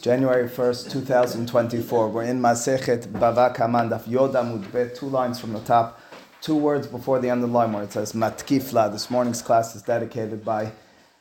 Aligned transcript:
January 0.00 0.48
1st, 0.48 0.92
2024. 0.92 2.08
We're 2.08 2.22
in 2.22 2.40
Masechet 2.40 3.08
Bava 3.08 3.52
Kaman 3.52 3.90
Yoda 3.90 4.72
Yod 4.72 4.94
two 4.94 5.06
lines 5.06 5.40
from 5.40 5.52
the 5.52 5.60
top, 5.60 6.00
two 6.40 6.54
words 6.54 6.86
before 6.86 7.18
the 7.18 7.28
end 7.28 7.42
of 7.42 7.50
where 7.50 7.82
it 7.82 7.92
says 7.92 8.12
Matkifla. 8.12 8.92
This 8.92 9.10
morning's 9.10 9.42
class 9.42 9.74
is 9.74 9.82
dedicated 9.82 10.44
by 10.44 10.70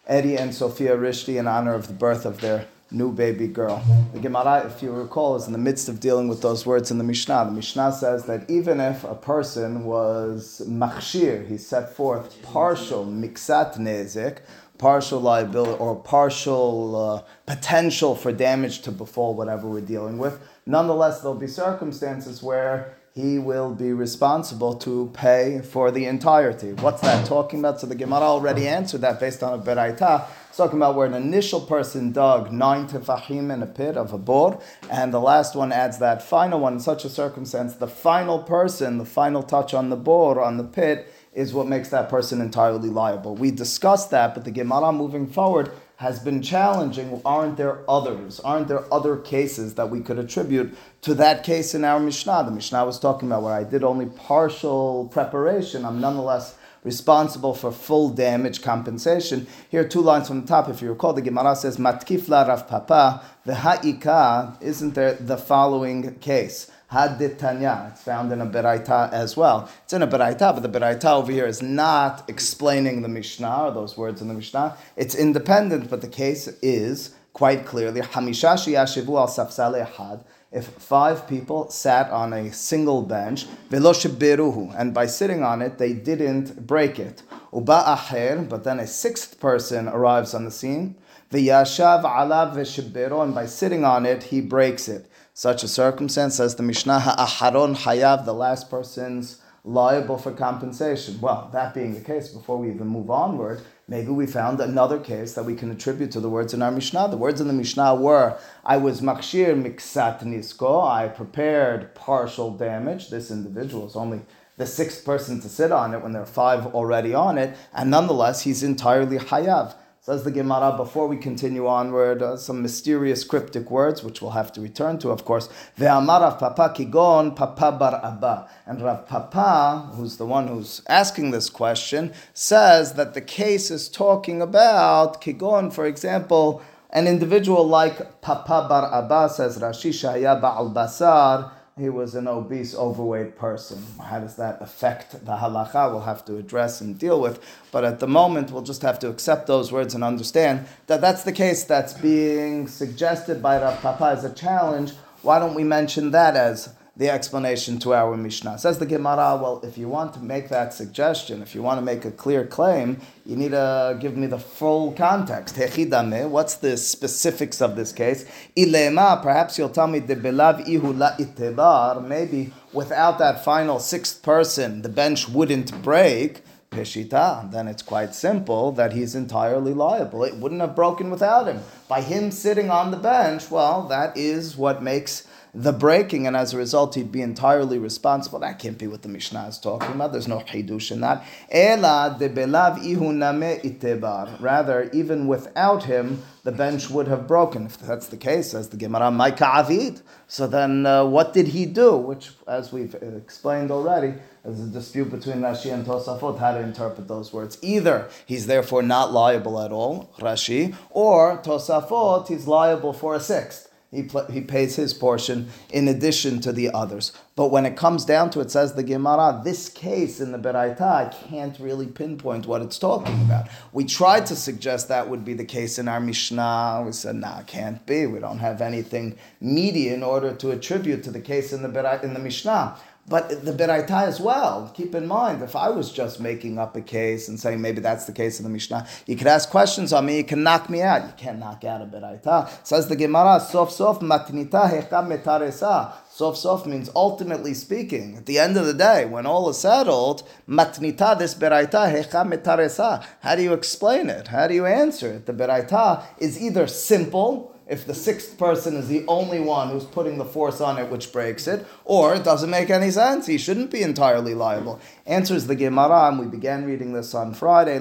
Eddie 0.06 0.38
and 0.38 0.54
Sophia 0.54 0.96
Rishti 0.96 1.40
in 1.40 1.48
honor 1.48 1.74
of 1.74 1.88
the 1.88 1.94
birth 1.94 2.24
of 2.24 2.40
their 2.40 2.68
new 2.92 3.12
baby 3.12 3.48
girl. 3.48 3.84
The 4.14 4.20
Gemara, 4.20 4.68
if 4.68 4.82
you 4.84 4.92
recall, 4.92 5.36
is 5.36 5.48
in 5.48 5.54
the 5.54 5.60
midst 5.60 5.90
of 5.90 6.00
dealing 6.00 6.28
with 6.28 6.42
those 6.42 6.66
words 6.66 6.92
in 6.92 7.00
the 7.00 7.04
Mishnah. 7.04 7.46
The 7.46 7.52
Mishnah 7.52 7.94
says 7.94 8.26
that 8.26 8.50
even 8.50 8.80
if 8.80 9.04
a 9.04 9.16
person 9.16 9.86
was 9.86 10.62
machshir, 10.68 11.48
he 11.48 11.58
set 11.58 11.94
forth 11.94 12.42
partial 12.44 13.06
miksat 13.06 13.78
nezik, 13.78 14.40
partial 14.78 15.20
liability 15.20 15.80
or 15.80 15.96
partial 15.96 16.96
uh, 16.96 17.22
potential 17.46 18.16
for 18.16 18.32
damage 18.32 18.82
to 18.82 18.92
befall 18.92 19.34
whatever 19.34 19.68
we're 19.68 19.82
dealing 19.82 20.18
with. 20.18 20.40
Nonetheless, 20.66 21.22
there'll 21.22 21.38
be 21.38 21.48
circumstances 21.48 22.44
where 22.44 22.96
he 23.18 23.40
will 23.40 23.74
be 23.74 23.92
responsible 23.92 24.76
to 24.76 25.10
pay 25.12 25.60
for 25.62 25.90
the 25.90 26.06
entirety. 26.06 26.74
What's 26.74 27.02
that 27.02 27.26
talking 27.26 27.60
about? 27.60 27.82
So 27.82 27.88
the 27.88 27.96
Gemara 27.96 28.22
already 28.22 28.68
answered 28.68 29.02
that 29.02 29.20
based 29.20 29.42
on 29.42 29.60
a 29.60 29.64
beraita. 29.64 30.28
It's 30.50 30.58
talking 30.58 30.78
about 30.78 30.94
where 30.96 31.08
an 31.08 31.16
initial 31.16 31.60
person 31.60 32.12
dug 32.12 32.52
nine 32.52 32.88
tefachim 32.88 33.52
in 33.52 33.64
a 33.64 33.66
pit 33.66 33.98
of 33.98 34.14
a 34.14 34.20
bor, 34.20 34.62
and 34.92 35.12
the 35.12 35.20
last 35.20 35.56
one 35.56 35.72
adds 35.72 35.98
that 35.98 36.22
final 36.22 36.60
one. 36.60 36.74
In 36.74 36.80
such 36.80 37.06
a 37.06 37.10
circumstance, 37.10 37.74
the 37.74 37.88
final 37.88 38.44
person, 38.44 39.00
the 39.00 39.06
final 39.06 39.42
touch 39.42 39.74
on 39.74 39.90
the 39.90 39.96
bor, 39.96 40.40
on 40.40 40.58
the 40.58 40.64
pit, 40.64 41.12
is 41.38 41.54
what 41.54 41.68
makes 41.68 41.90
that 41.90 42.10
person 42.10 42.42
entirely 42.42 42.90
liable. 42.90 43.36
We 43.36 43.52
discussed 43.52 44.10
that, 44.10 44.34
but 44.34 44.44
the 44.44 44.50
Gemara 44.50 44.92
moving 44.92 45.28
forward 45.28 45.72
has 45.98 46.20
been 46.20 46.42
challenging. 46.42 47.22
Aren't 47.24 47.58
there 47.58 47.88
others? 47.88 48.40
Aren't 48.40 48.68
there 48.68 48.92
other 48.92 49.18
cases 49.18 49.76
that 49.76 49.92
we 49.92 50.02
could 50.02 50.18
attribute 50.18 50.76
to 51.02 51.14
that 51.14 51.44
case 51.44 51.76
in 51.76 51.86
our 51.86 52.00
Mishnah? 52.00 52.44
The 52.46 52.52
Mishnah 52.52 52.84
was 52.86 53.00
talking 53.00 53.30
about 53.30 53.44
where 53.44 53.54
I 53.54 53.64
did 53.64 53.84
only 53.84 54.08
partial 54.08 55.10
preparation. 55.12 55.86
I'm 55.86 56.02
nonetheless 56.02 56.56
responsible 56.84 57.54
for 57.54 57.72
full 57.72 58.10
damage 58.10 58.64
compensation. 58.64 59.46
Here, 59.70 59.82
are 59.82 59.88
two 59.88 60.02
lines 60.02 60.30
from 60.30 60.42
the 60.42 60.48
top. 60.48 60.70
If 60.70 60.82
you 60.82 60.90
recall, 60.90 61.14
the 61.14 61.22
Gemara 61.22 61.56
says, 61.56 61.78
Matkif 61.78 62.30
la 62.30 62.48
Rav 62.48 62.68
Papa, 62.68 63.24
the 63.46 63.56
ha'ika, 63.56 64.58
isn't 64.60 64.96
there 64.96 65.14
the 65.14 65.38
following 65.38 66.16
case? 66.16 66.72
Haditanya. 66.92 67.92
It's 67.92 68.02
found 68.02 68.32
in 68.32 68.40
a 68.40 68.46
Beraita 68.46 69.12
as 69.12 69.36
well. 69.36 69.70
It's 69.84 69.92
in 69.92 70.02
a 70.02 70.08
Beraita, 70.08 70.54
but 70.54 70.62
the 70.62 70.70
Beraita 70.70 71.12
over 71.14 71.32
here 71.32 71.46
is 71.46 71.62
not 71.62 72.24
explaining 72.30 73.02
the 73.02 73.10
Mishnah 73.10 73.66
or 73.66 73.72
those 73.72 73.98
words 73.98 74.22
in 74.22 74.30
the 74.30 74.34
Mishnah. 74.34 74.78
It's 74.96 75.14
independent, 75.14 75.90
but 75.90 76.00
the 76.00 76.08
case 76.08 76.48
is 76.62 77.14
quite 77.34 77.66
clearly 77.66 78.02
Hamisha 78.02 78.56
Yashivu 78.74 79.20
al 79.20 79.28
Safsale 79.28 79.86
Had. 79.86 80.24
If 80.50 80.68
five 80.68 81.28
people 81.28 81.70
sat 81.70 82.10
on 82.10 82.32
a 82.32 82.54
single 82.54 83.02
bench, 83.02 83.46
and 83.70 84.94
by 84.94 85.06
sitting 85.08 85.44
on 85.44 85.62
it, 85.62 85.78
they 85.78 85.92
didn't 85.92 86.66
break 86.66 87.00
it. 87.00 87.22
Uba 87.54 87.84
aher, 87.86 88.48
but 88.50 88.64
then 88.64 88.80
a 88.80 88.88
sixth 88.88 89.42
person 89.42 89.90
arrives 89.90 90.34
on 90.34 90.46
the 90.46 90.52
scene. 90.52 90.96
V'yashav 91.34 92.04
alav 92.04 92.56
v'shibiru, 92.56 93.22
and 93.22 93.36
by 93.36 93.46
sitting 93.46 93.84
on 93.84 94.06
it, 94.06 94.24
he 94.24 94.40
breaks 94.40 94.88
it 94.88 95.10
such 95.38 95.62
a 95.62 95.68
circumstance, 95.68 96.34
says 96.34 96.56
the 96.56 96.64
Mishnah, 96.64 97.00
Aharon 97.16 97.76
Hayav, 97.76 98.26
the 98.26 98.34
last 98.34 98.72
person's 98.72 99.40
liable 99.64 100.18
for 100.18 100.32
compensation. 100.32 101.22
Well, 101.22 101.52
that 101.54 101.76
being 101.76 101.94
the 101.94 102.02
case, 102.02 102.30
before 102.30 102.58
we 102.58 102.72
even 102.72 102.88
move 102.88 103.12
onward, 103.12 103.62
maybe 103.88 104.08
we 104.08 104.26
found 104.26 104.60
another 104.60 105.00
case 105.00 105.36
that 105.36 105.44
we 105.44 105.54
can 105.54 105.70
attribute 105.70 106.10
to 106.14 106.20
the 106.20 106.28
words 106.28 106.56
in 106.56 106.64
our 106.64 106.72
Mishnah. 106.72 107.10
The 107.10 107.18
words 107.18 107.40
in 107.40 107.46
the 107.46 107.54
Mishnah 107.54 107.94
were, 107.94 108.36
I 108.66 108.78
was 108.78 109.02
makshir 109.02 109.54
miksat 109.54 110.24
nisko, 110.24 110.90
I 110.90 111.08
prepared 111.08 111.94
partial 111.94 112.50
damage. 112.58 113.12
This 113.12 113.30
individual 113.30 113.86
is 113.86 113.96
only 113.96 114.22
the 114.58 114.66
sixth 114.66 115.06
person 115.06 115.40
to 115.42 115.50
sit 115.50 115.72
on 115.72 115.94
it 115.94 116.02
when 116.02 116.14
there 116.14 116.24
are 116.24 116.26
five 116.26 116.66
already 116.74 117.14
on 117.14 117.38
it, 117.38 117.56
and 117.76 117.92
nonetheless, 117.92 118.42
he's 118.42 118.64
entirely 118.64 119.20
hayav. 119.20 119.76
Says 120.08 120.24
the 120.24 120.32
Gemara, 120.32 120.74
before 120.78 121.06
we 121.06 121.18
continue 121.18 121.68
onward, 121.68 122.24
uh, 122.24 122.38
some 122.38 122.62
mysterious 122.62 123.26
cryptic 123.26 123.70
words, 123.70 124.06
which 124.06 124.22
we'll 124.22 124.32
have 124.32 124.54
to 124.54 124.62
return 124.62 124.98
to, 125.00 125.10
of 125.10 125.26
course. 125.26 125.50
Ve'amar 125.78 126.22
Rav 126.22 126.40
Papa 126.40 126.74
kigon 126.74 127.36
Papa 127.36 127.74
bar 127.74 128.00
Abba. 128.02 128.50
And 128.66 128.82
Rav 128.82 129.06
Papa, 129.06 129.92
who's 129.96 130.16
the 130.16 130.26
one 130.26 130.48
who's 130.48 130.82
asking 130.88 131.32
this 131.32 131.50
question, 131.50 132.14
says 132.34 132.94
that 132.94 133.16
the 133.16 133.22
case 133.22 133.70
is 133.70 133.90
talking 133.90 134.42
about 134.42 135.22
kigon, 135.22 135.74
for 135.74 135.86
example, 135.86 136.62
an 136.92 137.06
individual 137.06 137.68
like 137.68 138.22
Papa 138.22 138.66
bar 138.70 138.90
Abba, 139.04 139.28
says 139.28 139.60
Rashi 139.60 139.92
Shaya 139.92 140.42
Ba'al 140.42 140.74
Basar, 140.74 141.52
he 141.78 141.90
was 141.90 142.16
an 142.16 142.28
obese, 142.28 142.76
overweight 142.76 143.38
person. 143.38 143.84
How 144.04 144.20
does 144.20 144.36
that 144.38 144.62
affect 144.62 145.12
the 145.26 145.38
halacha? 145.38 145.92
We'll 145.92 146.02
have 146.02 146.26
to 146.26 146.38
address 146.38 146.82
and 146.82 146.98
deal 146.98 147.22
with. 147.22 147.40
But 147.72 147.86
at 147.86 148.00
the 148.00 148.08
moment, 148.08 148.52
we'll 148.52 148.64
just 148.64 148.82
have 148.82 148.98
to 149.00 149.10
accept 149.10 149.46
those 149.46 149.72
words 149.72 149.94
and 149.94 150.04
understand 150.04 150.68
that 150.88 151.02
that's 151.02 151.24
the 151.24 151.32
case 151.32 151.64
that's 151.64 151.94
being 151.94 152.68
suggested 152.68 153.44
by 153.44 153.62
Rav 153.62 153.80
Papa 153.82 154.06
as 154.06 154.24
a 154.24 154.34
challenge. 154.34 154.94
Why 155.22 155.38
don't 155.38 155.54
we 155.54 155.64
mention 155.64 156.12
that 156.12 156.36
as 156.36 156.74
the 156.98 157.10
explanation 157.10 157.78
to 157.80 157.94
our 157.94 158.18
Mishnah. 158.18 158.58
Says 158.58 158.80
the 158.80 158.86
Gemara, 158.86 159.40
well, 159.42 159.62
if 159.64 159.78
you 159.78 159.88
want 159.88 160.16
to 160.16 160.20
make 160.20 160.50
that 160.50 160.74
suggestion, 160.74 161.44
if 161.44 161.54
you 161.54 161.62
want 161.62 161.78
to 161.80 161.86
make 161.86 162.06
a 162.06 162.12
clear 162.12 162.46
claim, 162.46 163.00
you 163.26 163.36
need 163.36 163.52
to 163.52 163.98
give 164.00 164.18
me 164.18 164.26
the 164.26 164.40
full 164.40 164.94
context. 164.94 165.58
What's 165.58 166.56
the 166.56 166.76
specifics 166.76 167.62
of 167.62 167.76
this 167.76 167.92
case? 167.92 168.26
Ilema, 168.56 169.22
perhaps 169.22 169.58
you'll 169.58 169.70
tell 169.70 169.88
me, 169.88 170.00
ihu 170.00 170.94
la 170.94 171.12
itebar, 171.18 172.06
maybe 172.06 172.52
without 172.74 173.20
that 173.20 173.44
final 173.46 173.80
sixth 173.80 174.24
person, 174.24 174.82
the 174.82 174.90
bench 174.90 175.30
wouldn't 175.30 175.84
break. 175.84 176.42
Peshita, 176.70 177.50
then 177.52 177.68
it's 177.70 177.82
quite 177.82 178.14
simple 178.14 178.74
that 178.74 178.92
he's 178.92 179.16
entirely 179.16 179.74
liable. 179.74 180.26
It 180.26 180.36
wouldn't 180.36 180.60
have 180.60 180.76
broken 180.76 181.10
without 181.10 181.48
him. 181.48 181.62
By 181.88 182.02
him 182.02 182.30
sitting 182.30 182.70
on 182.70 182.92
the 182.92 182.98
bench, 182.98 183.50
well, 183.50 183.84
that 183.88 184.18
is 184.18 184.58
what 184.58 184.84
makes 184.84 185.26
the 185.54 185.72
breaking, 185.72 186.28
and 186.28 186.36
as 186.36 186.54
a 186.54 186.58
result, 186.58 186.96
he'd 186.96 187.12
be 187.12 187.22
entirely 187.22 187.80
responsible. 187.80 188.40
That 188.40 188.60
can't 188.60 188.78
be 188.78 188.88
what 188.88 189.02
the 189.02 189.10
Mishnah 189.10 189.48
is 189.48 189.60
talking 189.60 189.92
about. 189.92 190.12
There's 190.12 190.28
no 190.28 190.40
hidush 190.40 190.92
in 190.92 191.02
that. 191.02 191.26
Ela 191.50 192.16
de 192.20 192.30
belav 192.30 192.80
ihuname 192.84 193.62
itebar. 193.64 194.40
Rather, 194.42 194.90
even 194.94 195.28
without 195.28 195.84
him, 195.84 196.22
the 196.44 196.52
bench 196.52 196.90
would 196.90 197.08
have 197.08 197.28
broken. 197.28 197.66
If 197.66 197.80
that's 197.80 198.08
the 198.08 198.18
case, 198.18 198.54
as 198.54 198.70
the 198.70 198.78
Gemara, 198.78 199.10
Maika 199.10 199.42
avid. 199.42 200.02
So 200.28 200.48
then, 200.48 200.86
uh, 200.86 201.06
what 201.06 201.34
did 201.34 201.50
he 201.50 201.66
do? 201.66 201.98
Which, 201.98 202.32
as 202.48 202.72
we've 202.72 202.94
explained 202.96 203.72
already, 203.72 204.14
there's 204.44 204.60
a 204.60 204.68
dispute 204.68 205.10
between 205.10 205.38
Rashi 205.38 205.74
and 205.74 205.86
Tosafot 205.86 206.40
how 206.40 206.54
to 206.54 206.60
interpret 206.60 207.08
those 207.08 207.34
words. 207.34 207.58
Either 207.62 208.10
he's 208.26 208.48
therefore 208.48 208.84
not 208.84 209.12
liable 209.12 209.60
at 209.60 209.72
all, 209.72 210.14
Rashi, 210.20 210.76
or 210.90 211.38
Tosafot, 211.40 212.28
he's 212.28 212.48
liable 212.48 212.94
for 212.94 213.16
a 213.16 213.20
sixth 213.20 213.67
he, 213.92 214.04
pl- 214.04 214.26
he 214.26 214.42
pays 214.42 214.76
his 214.76 214.94
portion 214.94 215.50
in 215.70 215.88
addition 215.88 216.42
to 216.42 216.52
the 216.52 216.70
others. 216.74 217.14
But 217.36 217.52
when 217.52 217.66
it 217.66 217.78
comes 217.78 218.04
down 218.04 218.32
to 218.32 218.42
it, 218.42 218.52
says 218.52 218.74
the 218.74 218.84
Gemara, 218.84 219.42
this 219.44 219.70
case 219.70 220.20
in 220.20 220.32
the 220.32 220.38
Beraita, 220.38 220.82
I 220.82 221.06
can't 221.06 221.58
really 221.60 221.88
pinpoint 221.88 222.48
what 222.48 222.62
it's 222.62 222.78
talking 222.78 223.22
about. 223.22 223.48
We 223.72 223.86
tried 223.86 224.26
to 224.26 224.36
suggest 224.36 224.90
that 224.90 225.10
would 225.10 225.24
be 225.24 225.34
the 225.34 225.46
case 225.46 225.80
in 225.80 225.88
our 225.88 226.00
Mishnah. 226.00 226.84
We 226.86 226.92
said, 226.92 227.16
nah, 227.16 227.44
can't 227.44 227.86
be. 227.86 228.08
We 228.08 228.20
don't 228.20 228.40
have 228.40 228.62
anything 228.62 229.18
meaty 229.40 229.90
in 229.90 230.04
order 230.04 230.34
to 230.34 230.52
attribute 230.52 231.04
to 231.04 231.12
the 231.12 231.22
case 231.22 231.54
in 231.54 231.62
the, 231.62 231.70
Beraita, 231.70 232.04
in 232.04 232.14
the 232.14 232.20
Mishnah. 232.20 232.78
But 233.10 233.46
the 233.46 233.54
Beraita 233.54 234.04
as 234.04 234.20
well. 234.20 234.70
Keep 234.76 234.94
in 234.94 235.08
mind, 235.08 235.42
if 235.42 235.56
I 235.56 235.70
was 235.70 235.94
just 235.94 236.20
making 236.20 236.60
up 236.60 236.76
a 236.76 236.82
case 236.82 237.30
and 237.30 237.40
saying 237.40 237.62
maybe 237.62 237.80
that's 237.80 238.04
the 238.04 238.12
case 238.12 238.38
in 238.38 238.44
the 238.44 238.50
Mishnah, 238.50 238.86
you 239.06 239.16
could 239.16 239.28
ask 239.28 239.50
questions 239.50 239.94
on 239.94 240.06
me, 240.06 240.18
you 240.18 240.26
can 240.26 240.44
knock 240.44 240.70
me 240.70 240.82
out. 240.82 241.04
You 241.04 241.14
can't 241.16 241.40
knock 241.40 241.64
out 241.64 241.82
a 241.82 241.86
Beraita. 241.86 242.50
Says 242.68 242.90
the 242.90 242.98
Gemara, 242.98 243.40
sof 243.40 243.72
sof 243.72 244.00
matnita 244.00 244.70
hecham 244.70 245.10
metaresa. 245.10 245.94
Sof 246.10 246.36
sof 246.36 246.66
means 246.66 246.90
ultimately 246.94 247.54
speaking. 247.54 248.18
At 248.18 248.26
the 248.26 248.40
end 248.40 248.58
of 248.58 248.66
the 248.66 248.74
day, 248.74 249.06
when 249.06 249.26
all 249.26 249.50
is 249.50 249.60
settled, 249.60 250.28
matnita 250.46 251.18
this 251.18 251.34
Beraita 251.34 251.90
hecham 251.90 252.32
metaresa. 252.32 253.06
How 253.22 253.36
do 253.36 253.42
you 253.42 253.54
explain 253.54 254.10
it? 254.10 254.28
How 254.28 254.48
do 254.48 254.54
you 254.54 254.66
answer 254.66 255.14
it? 255.14 255.28
The 255.28 255.34
Beraita 255.34 256.04
is 256.18 256.42
either 256.42 256.68
simple, 256.68 257.57
if 257.68 257.86
the 257.86 257.94
sixth 257.94 258.38
person 258.38 258.76
is 258.76 258.88
the 258.88 259.06
only 259.08 259.40
one 259.40 259.70
who's 259.70 259.84
putting 259.84 260.18
the 260.18 260.26
force 260.26 260.62
on 260.62 260.78
it 260.78 260.90
which 260.90 261.12
breaks 261.12 261.48
it, 261.48 261.66
or 261.84 262.16
it 262.16 262.24
doesn't 262.24 262.50
make 262.50 262.70
any 262.70 262.92
sense. 262.92 263.28
He 263.28 263.38
shouldn't 263.38 263.72
be 263.72 263.82
entirely 263.82 264.34
liable. 264.34 264.80
Answers 265.06 265.48
the 265.48 265.56
Gemara, 265.56 266.08
and 266.08 266.20
we 266.20 266.28
began 266.28 266.66
reading 266.66 266.94
this 266.94 267.14
on 267.14 267.34
Friday. 267.34 267.80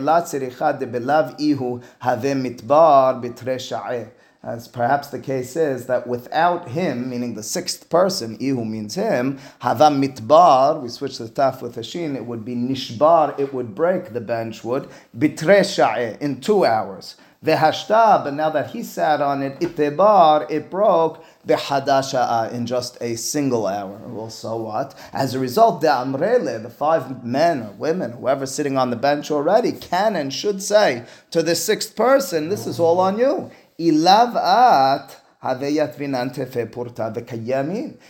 As 4.43 4.69
perhaps 4.69 5.09
the 5.09 5.19
case 5.19 5.57
is 5.57 5.87
that 5.87 6.07
without 6.07 6.69
him, 6.69 7.11
meaning 7.11 7.35
the 7.35 7.43
sixth 7.43 7.91
person, 7.91 8.37
ihu 8.41 8.65
means 8.65 8.95
him, 8.95 9.41
havam 9.61 10.01
mitbar, 10.01 10.81
we 10.81 10.89
switch 10.89 11.19
the 11.19 11.25
taf 11.25 11.61
with 11.61 11.77
a 11.77 11.83
shin, 11.83 12.15
it 12.15 12.27
would 12.27 12.45
be 12.45 12.55
nishbar, 12.55 13.37
it 13.41 13.53
would 13.53 13.75
break, 13.75 14.13
the 14.13 14.21
bench 14.21 14.63
would, 14.63 14.89
bitre 15.19 16.21
in 16.21 16.41
two 16.41 16.65
hours. 16.65 17.17
Vehashta, 17.47 18.25
but 18.25 18.35
now 18.35 18.51
that 18.51 18.71
he 18.71 18.83
sat 18.83 19.21
on 19.21 19.43
it, 19.43 19.61
itebar, 19.61 20.51
it 20.51 20.69
broke, 20.69 21.25
behadasha 21.47 22.27
uh, 22.29 22.51
in 22.53 22.67
just 22.67 22.99
a 23.01 23.15
single 23.15 23.67
hour. 23.67 23.99
Well, 24.07 24.31
so 24.31 24.57
what? 24.57 24.95
As 25.13 25.35
a 25.35 25.39
result, 25.39 25.81
the 25.81 25.87
amrele, 25.87 26.61
the 26.63 26.71
five 26.71 27.25
men 27.25 27.63
or 27.63 27.71
women, 27.73 28.13
whoever's 28.13 28.53
sitting 28.53 28.77
on 28.77 28.91
the 28.91 28.97
bench 28.97 29.31
already, 29.31 29.71
can 29.73 30.17
and 30.17 30.35
should 30.35 30.61
say 30.61 31.05
to 31.31 31.43
the 31.43 31.55
sixth 31.55 31.95
person, 31.95 32.49
this 32.49 32.67
is 32.67 32.81
all 32.81 32.99
on 32.99 33.17
you. 33.19 33.51
Ilav 33.79 34.35
at 34.35 35.23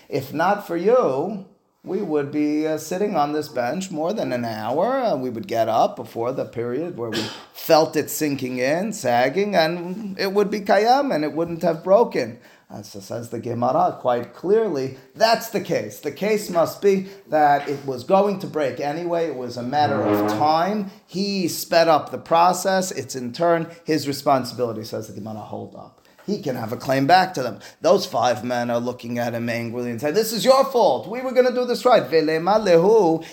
if 0.08 0.32
not 0.32 0.66
for 0.66 0.76
you, 0.76 1.46
we 1.86 2.02
would 2.02 2.32
be 2.32 2.66
uh, 2.66 2.76
sitting 2.76 3.14
on 3.14 3.32
this 3.32 3.48
bench 3.48 3.92
more 3.92 4.12
than 4.12 4.32
an 4.32 4.44
hour. 4.44 4.98
Uh, 4.98 5.16
we 5.16 5.30
would 5.30 5.46
get 5.46 5.68
up 5.68 5.94
before 5.94 6.32
the 6.32 6.44
period 6.44 6.98
where 6.98 7.10
we 7.10 7.22
felt 7.54 7.94
it 7.94 8.10
sinking 8.10 8.58
in, 8.58 8.92
sagging, 8.92 9.54
and 9.54 10.18
it 10.18 10.32
would 10.32 10.50
be 10.50 10.60
kayam 10.60 11.14
and 11.14 11.24
it 11.24 11.32
wouldn't 11.32 11.62
have 11.62 11.84
broken. 11.84 12.38
Uh, 12.68 12.82
so 12.82 12.98
says 12.98 13.30
the 13.30 13.38
Gemara 13.38 13.96
quite 14.00 14.34
clearly, 14.34 14.98
that's 15.14 15.50
the 15.50 15.60
case. 15.60 16.00
The 16.00 16.10
case 16.10 16.50
must 16.50 16.82
be 16.82 17.06
that 17.28 17.68
it 17.68 17.86
was 17.86 18.02
going 18.02 18.40
to 18.40 18.48
break 18.48 18.80
anyway. 18.80 19.28
It 19.28 19.36
was 19.36 19.56
a 19.56 19.62
matter 19.62 20.02
of 20.02 20.28
time. 20.32 20.90
He 21.06 21.46
sped 21.46 21.86
up 21.86 22.10
the 22.10 22.18
process. 22.18 22.90
It's 22.90 23.14
in 23.14 23.32
turn 23.32 23.70
his 23.84 24.08
responsibility, 24.08 24.82
says 24.82 25.06
the 25.06 25.14
Gemara. 25.14 25.36
Hold 25.36 25.76
up 25.76 25.95
he 26.26 26.42
can 26.42 26.56
have 26.56 26.72
a 26.72 26.76
claim 26.76 27.06
back 27.06 27.32
to 27.34 27.42
them. 27.42 27.60
Those 27.80 28.04
five 28.04 28.44
men 28.44 28.68
are 28.70 28.80
looking 28.80 29.18
at 29.18 29.34
him 29.34 29.48
angrily 29.48 29.90
and 29.92 30.00
say, 30.00 30.10
This 30.10 30.32
is 30.32 30.44
your 30.44 30.64
fault. 30.64 31.08
We 31.08 31.22
were 31.22 31.32
going 31.32 31.46
to 31.46 31.54
do 31.54 31.64
this 31.64 31.84
right. 31.84 32.02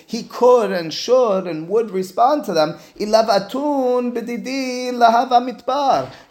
He 0.08 0.24
could 0.24 0.72
and 0.72 0.94
should 0.94 1.48
and 1.48 1.68
would 1.70 1.92
respond 1.92 2.46
to 2.46 2.54
them. 2.54 2.78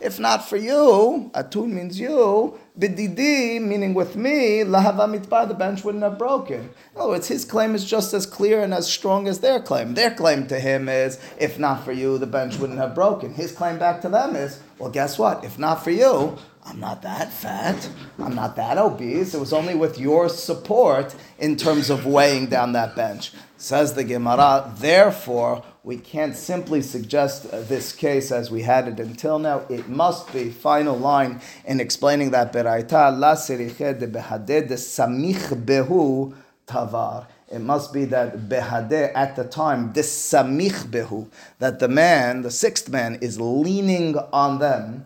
If 0.00 0.20
not 0.20 0.48
for 0.48 0.56
you, 0.56 1.30
atun 1.34 1.72
means 1.72 1.98
you, 1.98 2.58
bididi, 2.78 3.60
meaning 3.60 3.92
with 3.94 4.16
me, 4.16 4.62
lahava 4.64 5.06
mitbar, 5.08 5.48
the 5.48 5.54
bench 5.54 5.84
wouldn't 5.84 6.04
have 6.04 6.18
broken. 6.18 6.70
Oh, 6.96 7.12
it's 7.12 7.28
his 7.28 7.44
claim 7.44 7.74
is 7.74 7.84
just 7.84 8.14
as 8.14 8.24
clear 8.24 8.62
and 8.62 8.72
as 8.72 8.90
strong 8.90 9.28
as 9.28 9.40
their 9.40 9.60
claim. 9.60 9.94
Their 9.94 10.12
claim 10.14 10.46
to 10.46 10.58
him 10.58 10.88
is, 10.88 11.18
if 11.38 11.58
not 11.58 11.84
for 11.84 11.92
you, 11.92 12.18
the 12.18 12.26
bench 12.26 12.56
wouldn't 12.58 12.78
have 12.78 12.94
broken. 12.94 13.34
His 13.34 13.52
claim 13.52 13.78
back 13.78 14.00
to 14.02 14.08
them 14.08 14.36
is, 14.36 14.60
well, 14.78 14.90
guess 14.90 15.18
what? 15.18 15.44
If 15.44 15.58
not 15.58 15.84
for 15.84 15.90
you, 15.90 16.38
I'm 16.64 16.78
not 16.78 17.02
that 17.02 17.32
fat. 17.32 17.88
I'm 18.20 18.34
not 18.36 18.54
that 18.56 18.78
obese. 18.78 19.34
It 19.34 19.40
was 19.40 19.52
only 19.52 19.74
with 19.74 19.98
your 19.98 20.28
support 20.28 21.14
in 21.38 21.56
terms 21.56 21.90
of 21.90 22.06
weighing 22.06 22.46
down 22.46 22.72
that 22.72 22.94
bench. 22.94 23.32
Says 23.56 23.94
the 23.94 24.04
Gemara, 24.04 24.72
therefore, 24.78 25.64
we 25.82 25.96
can't 25.96 26.36
simply 26.36 26.80
suggest 26.80 27.50
this 27.50 27.92
case 27.92 28.30
as 28.30 28.50
we 28.50 28.62
had 28.62 28.86
it 28.86 29.00
until 29.00 29.40
now. 29.40 29.62
It 29.68 29.88
must 29.88 30.32
be, 30.32 30.50
final 30.50 30.96
line 30.96 31.40
in 31.64 31.80
explaining 31.80 32.30
that 32.30 32.52
beraita, 32.52 33.18
la 33.18 33.34
de 33.34 34.06
behadeh 34.06 34.68
de 34.68 34.74
samich 34.74 35.64
behu 35.64 36.34
tavar. 36.66 37.26
It 37.50 37.60
must 37.60 37.92
be 37.92 38.04
that 38.06 38.48
behadeh 38.48 39.10
at 39.14 39.34
the 39.34 39.44
time, 39.44 39.92
this 39.92 40.32
samich 40.32 40.86
behu, 40.90 41.28
that 41.58 41.80
the 41.80 41.88
man, 41.88 42.42
the 42.42 42.50
sixth 42.50 42.88
man, 42.88 43.16
is 43.16 43.40
leaning 43.40 44.16
on 44.32 44.60
them 44.60 45.04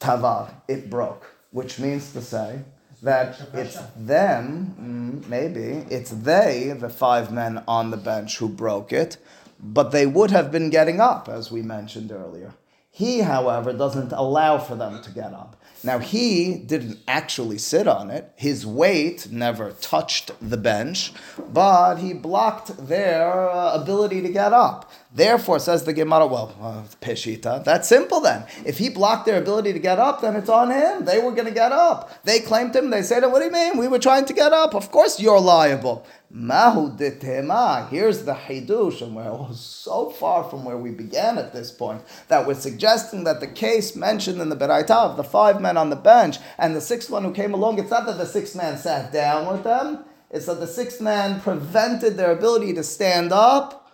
tavar, 0.00 0.50
it 0.68 0.90
broke, 0.90 1.34
which 1.50 1.78
means 1.78 2.12
to 2.12 2.22
say 2.22 2.60
that 3.02 3.40
it's 3.54 3.78
them, 3.96 5.22
mm, 5.22 5.28
maybe, 5.28 5.86
it's 5.90 6.10
they, 6.10 6.74
the 6.78 6.88
five 6.88 7.32
men 7.32 7.62
on 7.68 7.90
the 7.90 7.96
bench 7.96 8.38
who 8.38 8.48
broke 8.48 8.92
it, 8.92 9.16
but 9.60 9.90
they 9.90 10.06
would 10.06 10.30
have 10.30 10.50
been 10.50 10.70
getting 10.70 11.00
up, 11.00 11.28
as 11.28 11.50
we 11.50 11.62
mentioned 11.62 12.10
earlier. 12.10 12.52
He, 12.98 13.20
however, 13.20 13.72
doesn't 13.72 14.10
allow 14.10 14.58
for 14.58 14.74
them 14.74 15.00
to 15.04 15.10
get 15.12 15.32
up. 15.32 15.54
Now, 15.84 16.00
he 16.00 16.56
didn't 16.56 16.98
actually 17.06 17.58
sit 17.58 17.86
on 17.86 18.10
it. 18.10 18.32
His 18.34 18.66
weight 18.66 19.28
never 19.30 19.70
touched 19.70 20.32
the 20.40 20.56
bench, 20.56 21.12
but 21.52 21.98
he 21.98 22.12
blocked 22.12 22.88
their 22.88 23.48
uh, 23.48 23.80
ability 23.80 24.20
to 24.22 24.28
get 24.30 24.52
up. 24.52 24.90
Therefore, 25.14 25.60
says 25.60 25.84
the 25.84 25.92
Gemara, 25.92 26.26
well, 26.26 26.52
uh, 26.60 26.82
Peshita, 27.00 27.62
that's 27.62 27.88
simple 27.88 28.18
then. 28.18 28.44
If 28.66 28.78
he 28.78 28.88
blocked 28.88 29.26
their 29.26 29.40
ability 29.40 29.72
to 29.74 29.78
get 29.78 30.00
up, 30.00 30.20
then 30.20 30.34
it's 30.34 30.48
on 30.48 30.72
him. 30.72 31.04
They 31.04 31.20
were 31.20 31.30
going 31.30 31.46
to 31.46 31.54
get 31.54 31.70
up. 31.70 32.10
They 32.24 32.40
claimed 32.40 32.74
him. 32.74 32.90
They 32.90 33.02
said, 33.02 33.24
what 33.26 33.38
do 33.38 33.44
you 33.44 33.52
mean? 33.52 33.78
We 33.78 33.86
were 33.86 34.00
trying 34.00 34.24
to 34.24 34.32
get 34.32 34.52
up. 34.52 34.74
Of 34.74 34.90
course 34.90 35.20
you're 35.20 35.40
liable. 35.40 36.04
Mahu 36.30 36.96
ditema. 36.98 37.88
Here's 37.88 38.24
the 38.24 38.34
hidush, 38.34 39.00
and 39.00 39.16
we're 39.16 39.52
so 39.54 40.10
far 40.10 40.44
from 40.44 40.64
where 40.64 40.76
we 40.76 40.90
began 40.90 41.38
at 41.38 41.54
this 41.54 41.70
point 41.70 42.02
that 42.28 42.46
we're 42.46 42.54
suggesting 42.54 43.24
that 43.24 43.40
the 43.40 43.46
case 43.46 43.96
mentioned 43.96 44.40
in 44.40 44.50
the 44.50 44.56
Beraita 44.56 44.90
of 44.90 45.16
the 45.16 45.24
five 45.24 45.60
men 45.60 45.78
on 45.78 45.88
the 45.88 45.96
bench 45.96 46.36
and 46.58 46.76
the 46.76 46.82
sixth 46.82 47.08
one 47.08 47.24
who 47.24 47.32
came 47.32 47.54
along, 47.54 47.78
it's 47.78 47.90
not 47.90 48.04
that 48.04 48.18
the 48.18 48.26
sixth 48.26 48.54
man 48.54 48.76
sat 48.76 49.10
down 49.10 49.50
with 49.50 49.64
them, 49.64 50.04
it's 50.30 50.44
that 50.46 50.60
the 50.60 50.66
sixth 50.66 51.00
man 51.00 51.40
prevented 51.40 52.18
their 52.18 52.32
ability 52.32 52.74
to 52.74 52.84
stand 52.84 53.32
up, 53.32 53.90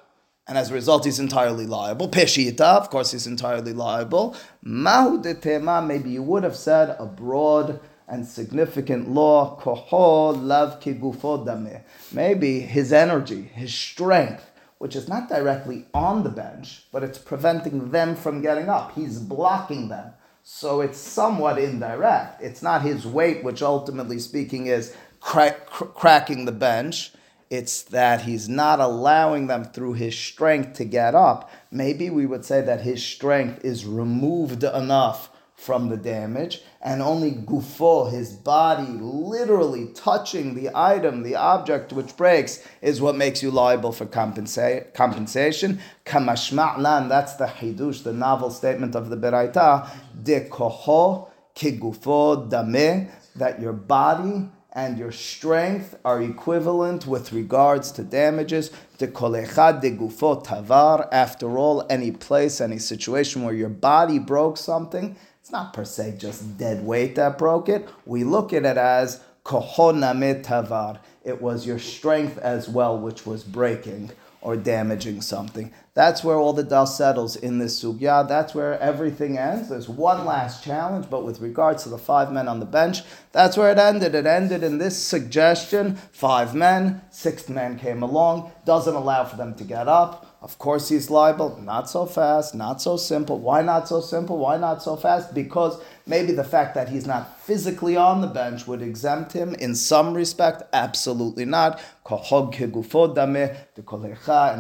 and 0.47 0.59
as 0.59 0.71
a 0.71 0.75
result, 0.75 1.05
he's 1.05 1.21
entirely 1.21 1.67
liable. 1.67 2.09
Peshita, 2.09 2.61
of 2.61 2.91
course, 2.91 3.13
he's 3.13 3.27
entirely 3.27 3.73
liable. 3.73 4.37
Mahu 4.63 5.23
ditema, 5.23 5.87
maybe 5.87 6.11
you 6.11 6.23
would 6.23 6.43
have 6.43 6.57
said 6.57 6.97
a 6.99 7.07
broad 7.07 7.81
and 8.07 8.27
significant 8.27 9.09
law, 9.11 9.59
koho 9.61 10.41
lav 10.41 10.81
kigufo. 10.81 11.83
Maybe 12.13 12.61
his 12.61 12.93
energy, 12.93 13.43
his 13.43 13.73
strength, 13.73 14.51
which 14.79 14.95
is 14.95 15.09
not 15.09 15.29
directly 15.29 15.87
on 15.95 16.23
the 16.23 16.31
bench, 16.31 16.85
but 16.93 17.03
it's 17.03 17.19
preventing 17.19 17.91
them 17.91 18.15
from 18.15 18.43
getting 18.43 18.69
up. 18.69 18.95
He's 18.95 19.19
blocking 19.19 19.89
them. 19.89 20.13
So 20.43 20.83
it's 20.83 20.99
somewhat 20.99 21.59
indirect. 21.59 22.43
It's 22.43 22.63
not 22.63 22.83
his 22.83 23.07
weight, 23.07 23.43
which 23.43 23.63
ultimately 23.63 24.19
speaking 24.19 24.67
is 24.67 24.95
crack, 25.21 25.67
cr- 25.67 25.85
cracking 25.85 26.45
the 26.45 26.53
bench. 26.53 27.13
It's 27.49 27.83
that 27.85 28.23
he's 28.23 28.49
not 28.49 28.81
allowing 28.81 29.47
them 29.47 29.65
through 29.65 29.95
his 29.95 30.19
strength 30.19 30.75
to 30.75 30.85
get 30.85 31.15
up. 31.15 31.51
Maybe 31.71 32.11
we 32.11 32.27
would 32.27 32.45
say 32.45 32.61
that 32.61 32.83
his 32.83 33.03
strength 33.03 33.65
is 33.65 33.87
removed 33.87 34.65
enough 34.65 35.31
from 35.55 35.89
the 35.89 35.97
damage, 35.97 36.63
and 36.83 37.01
only 37.01 37.31
gufo, 37.33 38.11
his 38.11 38.33
body, 38.33 38.87
literally 39.01 39.87
touching 39.95 40.55
the 40.55 40.69
item, 40.75 41.23
the 41.23 41.37
object 41.37 41.93
which 41.93 42.17
breaks, 42.17 42.67
is 42.83 43.01
what 43.01 43.17
makes 43.17 43.43
you 43.43 43.51
liable 43.51 43.93
for 43.93 44.05
compensa- 44.05 44.93
compensation. 44.95 45.81
Kamashma'lan, 46.05 47.09
that's 47.09 47.35
the 47.37 47.47
hidush, 47.47 48.03
the 48.03 48.13
novel 48.13 48.51
statement 48.51 48.95
of 48.95 49.09
the 49.09 49.17
Beraita, 49.17 49.89
de 50.23 50.49
koho 50.49 51.31
ki 51.55 51.79
gufo 51.79 52.51
dame, 52.51 53.09
that 53.37 53.61
your 53.61 53.73
body 53.73 54.51
and 54.73 54.99
your 54.99 55.13
strength 55.13 55.97
are 56.05 56.21
equivalent 56.21 57.07
with 57.07 57.33
regards 57.33 57.93
to 57.93 58.03
damages. 58.03 58.71
De 58.99 59.07
kolecha 59.07 59.81
de 59.81 59.93
gufo 59.93 60.45
tavar. 60.45 61.09
After 61.13 61.57
all, 61.57 61.87
any 61.89 62.11
place, 62.11 62.61
any 62.61 62.79
situation 62.79 63.45
where 63.45 63.55
your 63.55 63.69
body 63.69 64.19
broke 64.19 64.57
something, 64.57 65.17
it's 65.45 65.53
not 65.53 65.75
per 65.75 65.85
se 65.85 66.15
just 66.17 66.57
dead 66.57 66.83
weight 66.87 67.17
that 67.17 67.37
broke 67.37 67.69
it. 67.69 67.87
We 68.07 68.25
look 68.25 68.55
at 68.55 68.65
it 68.65 68.79
as 68.79 69.21
kohoname 69.45 70.43
tavar. 70.43 71.01
It 71.23 71.43
was 71.43 71.67
your 71.67 71.79
strength 71.79 72.39
as 72.39 72.67
well 72.67 72.99
which 72.99 73.27
was 73.27 73.45
breaking 73.45 74.13
or 74.45 74.57
damaging 74.57 75.23
something. 75.23 75.73
That's 75.95 76.23
where 76.23 76.37
all 76.37 76.53
the 76.53 76.63
dust 76.63 76.97
settles 76.97 77.35
in 77.35 77.59
this 77.59 77.83
sugya. 77.83 78.29
That's 78.29 78.55
where 78.55 78.79
everything 78.79 79.39
ends. 79.39 79.71
There's 79.71 79.89
one 79.89 80.27
last 80.27 80.63
challenge, 80.63 81.07
but 81.09 81.25
with 81.25 81.41
regards 81.41 81.83
to 81.85 81.89
the 81.89 81.99
five 81.99 82.31
men 82.31 82.47
on 82.47 82.61
the 82.61 82.67
bench, 82.67 82.99
that's 83.33 83.57
where 83.57 83.73
it 83.73 83.79
ended. 83.79 84.15
It 84.15 84.27
ended 84.27 84.63
in 84.63 84.79
this 84.79 84.99
suggestion 84.99 85.97
five 86.13 86.55
men, 86.55 87.01
sixth 87.11 87.49
man 87.49 87.79
came 87.79 88.03
along, 88.03 88.53
doesn't 88.67 88.95
allow 88.95 89.25
for 89.25 89.37
them 89.37 89.55
to 89.55 89.65
get 89.65 89.89
up. 89.89 90.27
Of 90.43 90.59
course, 90.59 90.91
he's 90.91 91.09
liable. 91.09 91.59
Not 91.63 91.89
so 91.89 92.05
fast, 92.05 92.55
not 92.55 92.83
so 92.83 92.99
simple. 92.99 93.39
Why 93.39 93.63
not 93.63 93.89
so 93.89 94.03
simple? 94.03 94.37
Why 94.37 94.59
not 94.59 94.83
so 94.83 94.95
fast? 94.95 95.33
Because 95.33 95.81
maybe 96.07 96.33
the 96.33 96.45
fact 96.45 96.75
that 96.75 96.89
he's 96.89 97.07
not 97.07 97.41
physically 97.41 97.97
on 97.97 98.21
the 98.21 98.27
bench 98.27 98.67
would 98.67 98.83
exempt 98.83 99.33
him 99.33 99.55
in 99.55 99.75
some 99.75 100.15
respect. 100.15 100.63
Absolutely 100.73 101.45
not. 101.45 101.81
Any 102.11 102.29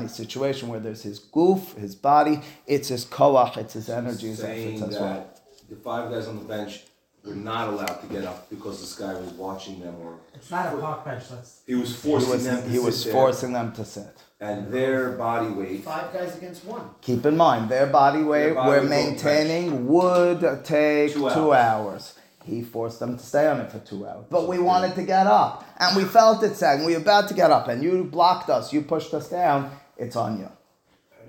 situation 0.08 0.68
where 0.68 0.80
there's 0.80 1.02
his 1.02 1.20
guf, 1.20 1.78
his 1.78 1.94
body, 1.94 2.40
it's 2.66 2.88
his 2.88 3.04
koach, 3.04 3.56
it's 3.56 3.74
his 3.74 3.88
energy, 3.88 4.28
his 4.28 4.42
efforts 4.42 4.82
as 4.82 4.98
well. 4.98 5.30
The 5.68 5.76
five 5.76 6.10
guys 6.10 6.26
on 6.28 6.38
the 6.38 6.44
bench 6.44 6.82
were 7.24 7.34
not 7.34 7.68
allowed 7.68 8.00
to 8.02 8.06
get 8.06 8.24
up 8.24 8.50
because 8.50 8.80
this 8.80 8.94
guy 8.94 9.14
was 9.14 9.32
watching 9.32 9.80
them 9.80 9.94
or. 10.02 10.18
It's 10.34 10.50
not 10.50 10.74
a 10.74 10.76
park 10.76 11.04
bench, 11.04 11.28
that's. 11.30 11.62
He 11.66 11.74
was 11.74 11.96
forcing 11.96 12.28
he 12.28 12.34
was, 12.34 12.44
them 12.44 12.62
to 12.62 12.68
He 12.68 12.78
was 12.78 13.04
forcing 13.04 13.52
there. 13.52 13.64
them 13.64 13.72
to 13.72 13.84
sit 13.84 14.23
and 14.40 14.72
their 14.72 15.10
body 15.12 15.48
weight. 15.48 15.84
Five 15.84 16.12
guys 16.12 16.36
against 16.36 16.64
one. 16.64 16.90
Keep 17.00 17.26
in 17.26 17.36
mind, 17.36 17.70
their 17.70 17.86
body 17.86 18.22
weight 18.22 18.44
their 18.44 18.54
body 18.54 18.68
we're 18.68 18.88
maintaining 18.88 19.86
would 19.86 20.64
take 20.64 21.12
two, 21.12 21.30
two 21.30 21.52
hours. 21.52 22.18
He 22.44 22.62
forced 22.62 23.00
them 23.00 23.16
to 23.16 23.24
stay 23.24 23.46
on 23.46 23.60
it 23.60 23.72
for 23.72 23.78
two 23.78 24.06
hours. 24.06 24.26
But 24.28 24.48
we 24.48 24.58
wanted 24.58 24.94
to 24.96 25.02
get 25.02 25.26
up. 25.26 25.66
And 25.78 25.96
we 25.96 26.04
felt 26.04 26.42
it 26.42 26.56
saying, 26.56 26.84
we 26.84 26.92
were 26.92 27.00
about 27.00 27.28
to 27.28 27.34
get 27.34 27.50
up, 27.50 27.68
and 27.68 27.82
you 27.82 28.04
blocked 28.04 28.50
us, 28.50 28.72
you 28.72 28.82
pushed 28.82 29.14
us 29.14 29.30
down, 29.30 29.70
it's 29.96 30.16
on 30.16 30.38
you. 30.38 30.50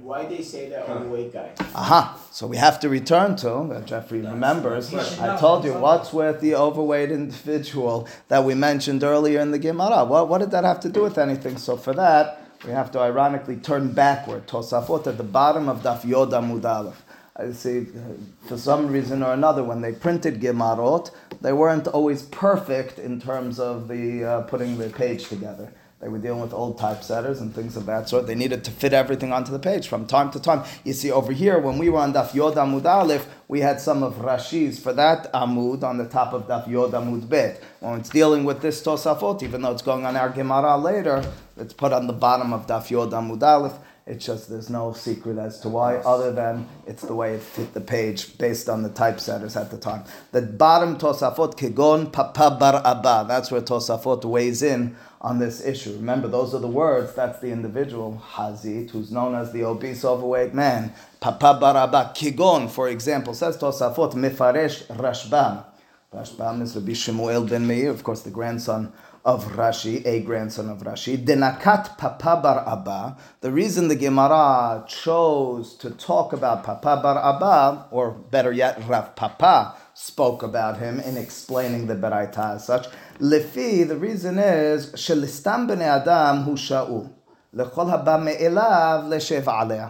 Why 0.02 0.26
they 0.26 0.42
say 0.42 0.70
that 0.70 0.90
overweight 0.90 1.32
guy? 1.32 1.52
Aha. 1.74 2.20
So 2.30 2.48
we 2.48 2.58
have 2.58 2.82
to 2.82 2.90
return 2.90 3.38
to, 3.38 3.52
uh, 3.52 3.82
Jeffrey 3.82 4.20
remembers, 4.20 4.94
I 4.94 5.40
told 5.40 5.64
you, 5.64 5.74
what's 5.74 6.12
with 6.12 6.42
the 6.42 6.54
overweight 6.56 7.12
individual 7.12 8.08
that 8.28 8.44
we 8.44 8.56
mentioned 8.56 9.04
earlier 9.04 9.40
in 9.40 9.52
the 9.52 9.58
Gemara? 9.58 10.04
What, 10.04 10.28
what 10.28 10.40
did 10.40 10.52
that 10.52 10.66
have 10.66 10.82
to 10.82 10.90
do 10.90 11.02
with 11.02 11.18
anything? 11.18 11.58
So 11.58 11.78
for 11.78 11.94
that, 11.94 12.45
we 12.64 12.72
have 12.72 12.92
to 12.92 13.00
ironically 13.00 13.58
turn 13.58 13.92
backward. 13.92 14.48
Tosafot 14.48 15.08
at 15.08 15.18
the 15.18 15.24
bottom 15.24 15.68
of 15.68 15.82
Daf 15.82 16.06
Yod 16.06 16.32
Amud 16.32 16.66
Aleph. 16.66 17.04
I 17.38 17.52
see, 17.52 17.82
uh, 17.82 18.48
for 18.48 18.58
some 18.58 18.88
reason 18.88 19.22
or 19.22 19.34
another, 19.34 19.64
when 19.64 19.82
they 19.82 19.92
printed 19.92 20.40
Gemarot, 20.40 21.12
they 21.42 21.52
weren't 21.52 21.88
always 21.88 22.24
perfect 22.24 22.98
in 22.98 23.20
terms 23.20 23.60
of 23.60 23.90
the 23.90 24.24
uh, 24.24 24.42
putting 24.44 24.78
the 24.78 24.90
page 24.90 25.28
together. 25.28 25.74
They 26.02 26.10
were 26.10 26.18
dealing 26.18 26.42
with 26.42 26.54
old 26.54 26.78
typesetters 26.78 27.40
and 27.40 27.56
things 27.56 27.78
of 27.78 27.86
that 27.86 28.10
sort. 28.10 28.28
They 28.28 28.36
needed 28.36 28.66
to 28.66 28.72
fit 28.72 28.92
everything 28.92 29.32
onto 29.32 29.52
the 29.52 29.60
page 29.60 29.88
from 29.88 30.06
time 30.06 30.30
to 30.32 30.42
time. 30.42 30.64
You 30.84 30.92
see, 30.92 31.10
over 31.10 31.32
here, 31.32 31.58
when 31.58 31.78
we 31.78 31.90
were 31.90 32.00
on 32.00 32.14
Daf 32.14 32.34
Yod 32.34 32.56
Amud 32.56 32.86
Aleph, 32.86 33.28
we 33.48 33.62
had 33.62 33.80
some 33.80 34.04
of 34.04 34.16
Rashi's 34.16 34.78
for 34.78 34.92
that 34.92 35.32
Amud 35.32 35.84
on 35.84 35.98
the 35.98 36.06
top 36.06 36.34
of 36.34 36.48
Daf 36.48 36.68
Yod 36.68 36.92
Amud 36.92 37.30
Bet. 37.30 37.64
When 37.80 38.00
it's 38.00 38.10
dealing 38.10 38.44
with 38.44 38.62
this 38.62 38.84
Tosafot, 38.84 39.42
even 39.42 39.62
though 39.62 39.72
it's 39.72 39.82
going 39.82 40.06
on 40.06 40.18
our 40.18 40.30
Gemara 40.30 40.78
later, 40.78 41.24
it's 41.56 41.74
put 41.74 41.94
on 41.94 42.08
the 42.08 42.14
bottom 42.14 42.52
of 42.52 42.68
Daf 42.68 42.90
Yod 42.90 43.12
Amud 43.12 43.42
Aleph. 43.42 43.78
It's 44.08 44.24
just 44.24 44.50
there's 44.50 44.70
no 44.70 44.94
secret 44.94 45.40
as 45.40 45.60
to 45.62 45.70
why, 45.70 45.96
other 45.96 46.32
than 46.32 46.68
it's 46.86 47.02
the 47.02 47.16
way 47.16 47.34
it 47.34 47.42
fit 47.42 47.74
the 47.74 47.82
page 47.82 48.38
based 48.38 48.70
on 48.70 48.84
the 48.84 48.90
typesetters 48.90 49.60
at 49.60 49.72
the 49.72 49.78
time. 49.78 50.04
The 50.32 50.44
bottom 50.44 50.98
Tosafot 50.98 51.58
Kegon 51.58 52.12
Papa 52.12 52.58
Bar 52.60 52.84
Abba. 52.86 53.26
That's 53.28 53.50
where 53.50 53.62
Tosafot 53.62 54.24
weighs 54.24 54.62
in 54.62 54.96
on 55.26 55.40
this 55.40 55.66
issue. 55.66 55.92
Remember, 55.94 56.28
those 56.28 56.54
are 56.54 56.60
the 56.60 56.68
words. 56.68 57.16
That's 57.16 57.40
the 57.40 57.50
individual 57.50 58.22
Hazit, 58.34 58.92
who's 58.92 59.12
known 59.12 59.34
as 59.34 59.52
the 59.52 59.64
obese, 59.64 60.06
overweight 60.06 60.54
man. 60.54 60.94
Papa 61.20 61.58
Bar 61.60 61.76
Abba 61.76 62.14
Kegon, 62.16 62.70
for 62.70 62.88
example, 62.90 63.34
says 63.34 63.58
Tosafot 63.58 64.14
Mefaresh 64.14 64.86
Rashbam. 64.96 65.66
Rashbam 66.14 66.62
is 66.62 66.76
Rabbi 66.76 66.94
Shemuel 66.94 67.44
ben 67.48 67.66
Meir, 67.66 67.90
of 67.90 68.04
course, 68.04 68.22
the 68.22 68.30
grandson 68.30 68.94
of 69.26 69.46
Rashi, 69.54 70.06
a 70.06 70.20
grandson 70.20 70.70
of 70.70 70.84
Rashi. 70.84 71.18
Denakat 71.18 71.98
Papa 71.98 72.40
Bar 72.44 72.64
Abba. 72.68 73.18
The 73.42 73.52
reason 73.52 73.88
the 73.88 73.96
Gemara 73.96 74.86
chose 74.88 75.74
to 75.78 75.90
talk 75.90 76.34
about 76.34 76.64
Papa 76.64 77.00
Bar 77.02 77.18
Abba, 77.18 77.88
or 77.90 78.12
better 78.12 78.52
yet, 78.52 78.80
Rav 78.88 79.16
Papa, 79.16 79.76
spoke 79.95 80.43
about 80.43 80.79
him 80.79 81.01
in 81.01 81.17
explaining 81.17 81.87
the 81.87 81.95
Beraita 81.95 82.57
as 82.57 82.65
such. 82.67 82.87
Lefi, 83.21 83.87
the 83.87 83.97
reason 83.97 84.39
is, 84.39 84.93
Shelistam 84.93 85.69
b'nei 85.69 86.01
Adam 86.01 86.43
hu 86.45 86.57
sha'u. 86.57 87.09
לכל 87.55 87.91
הבא 87.91 88.17
מאליו 88.25 89.05
לשב 89.09 89.49
עליה. 89.49 89.89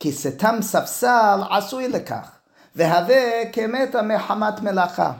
כי 0.00 0.12
סתם 0.12 0.58
ספסל 0.60 1.40
עשוי 1.50 1.88
לכך, 1.88 2.30
והווה 2.76 3.52
כמתה 3.52 4.02
מחמת 4.02 4.60
מלאכה. 4.60 5.12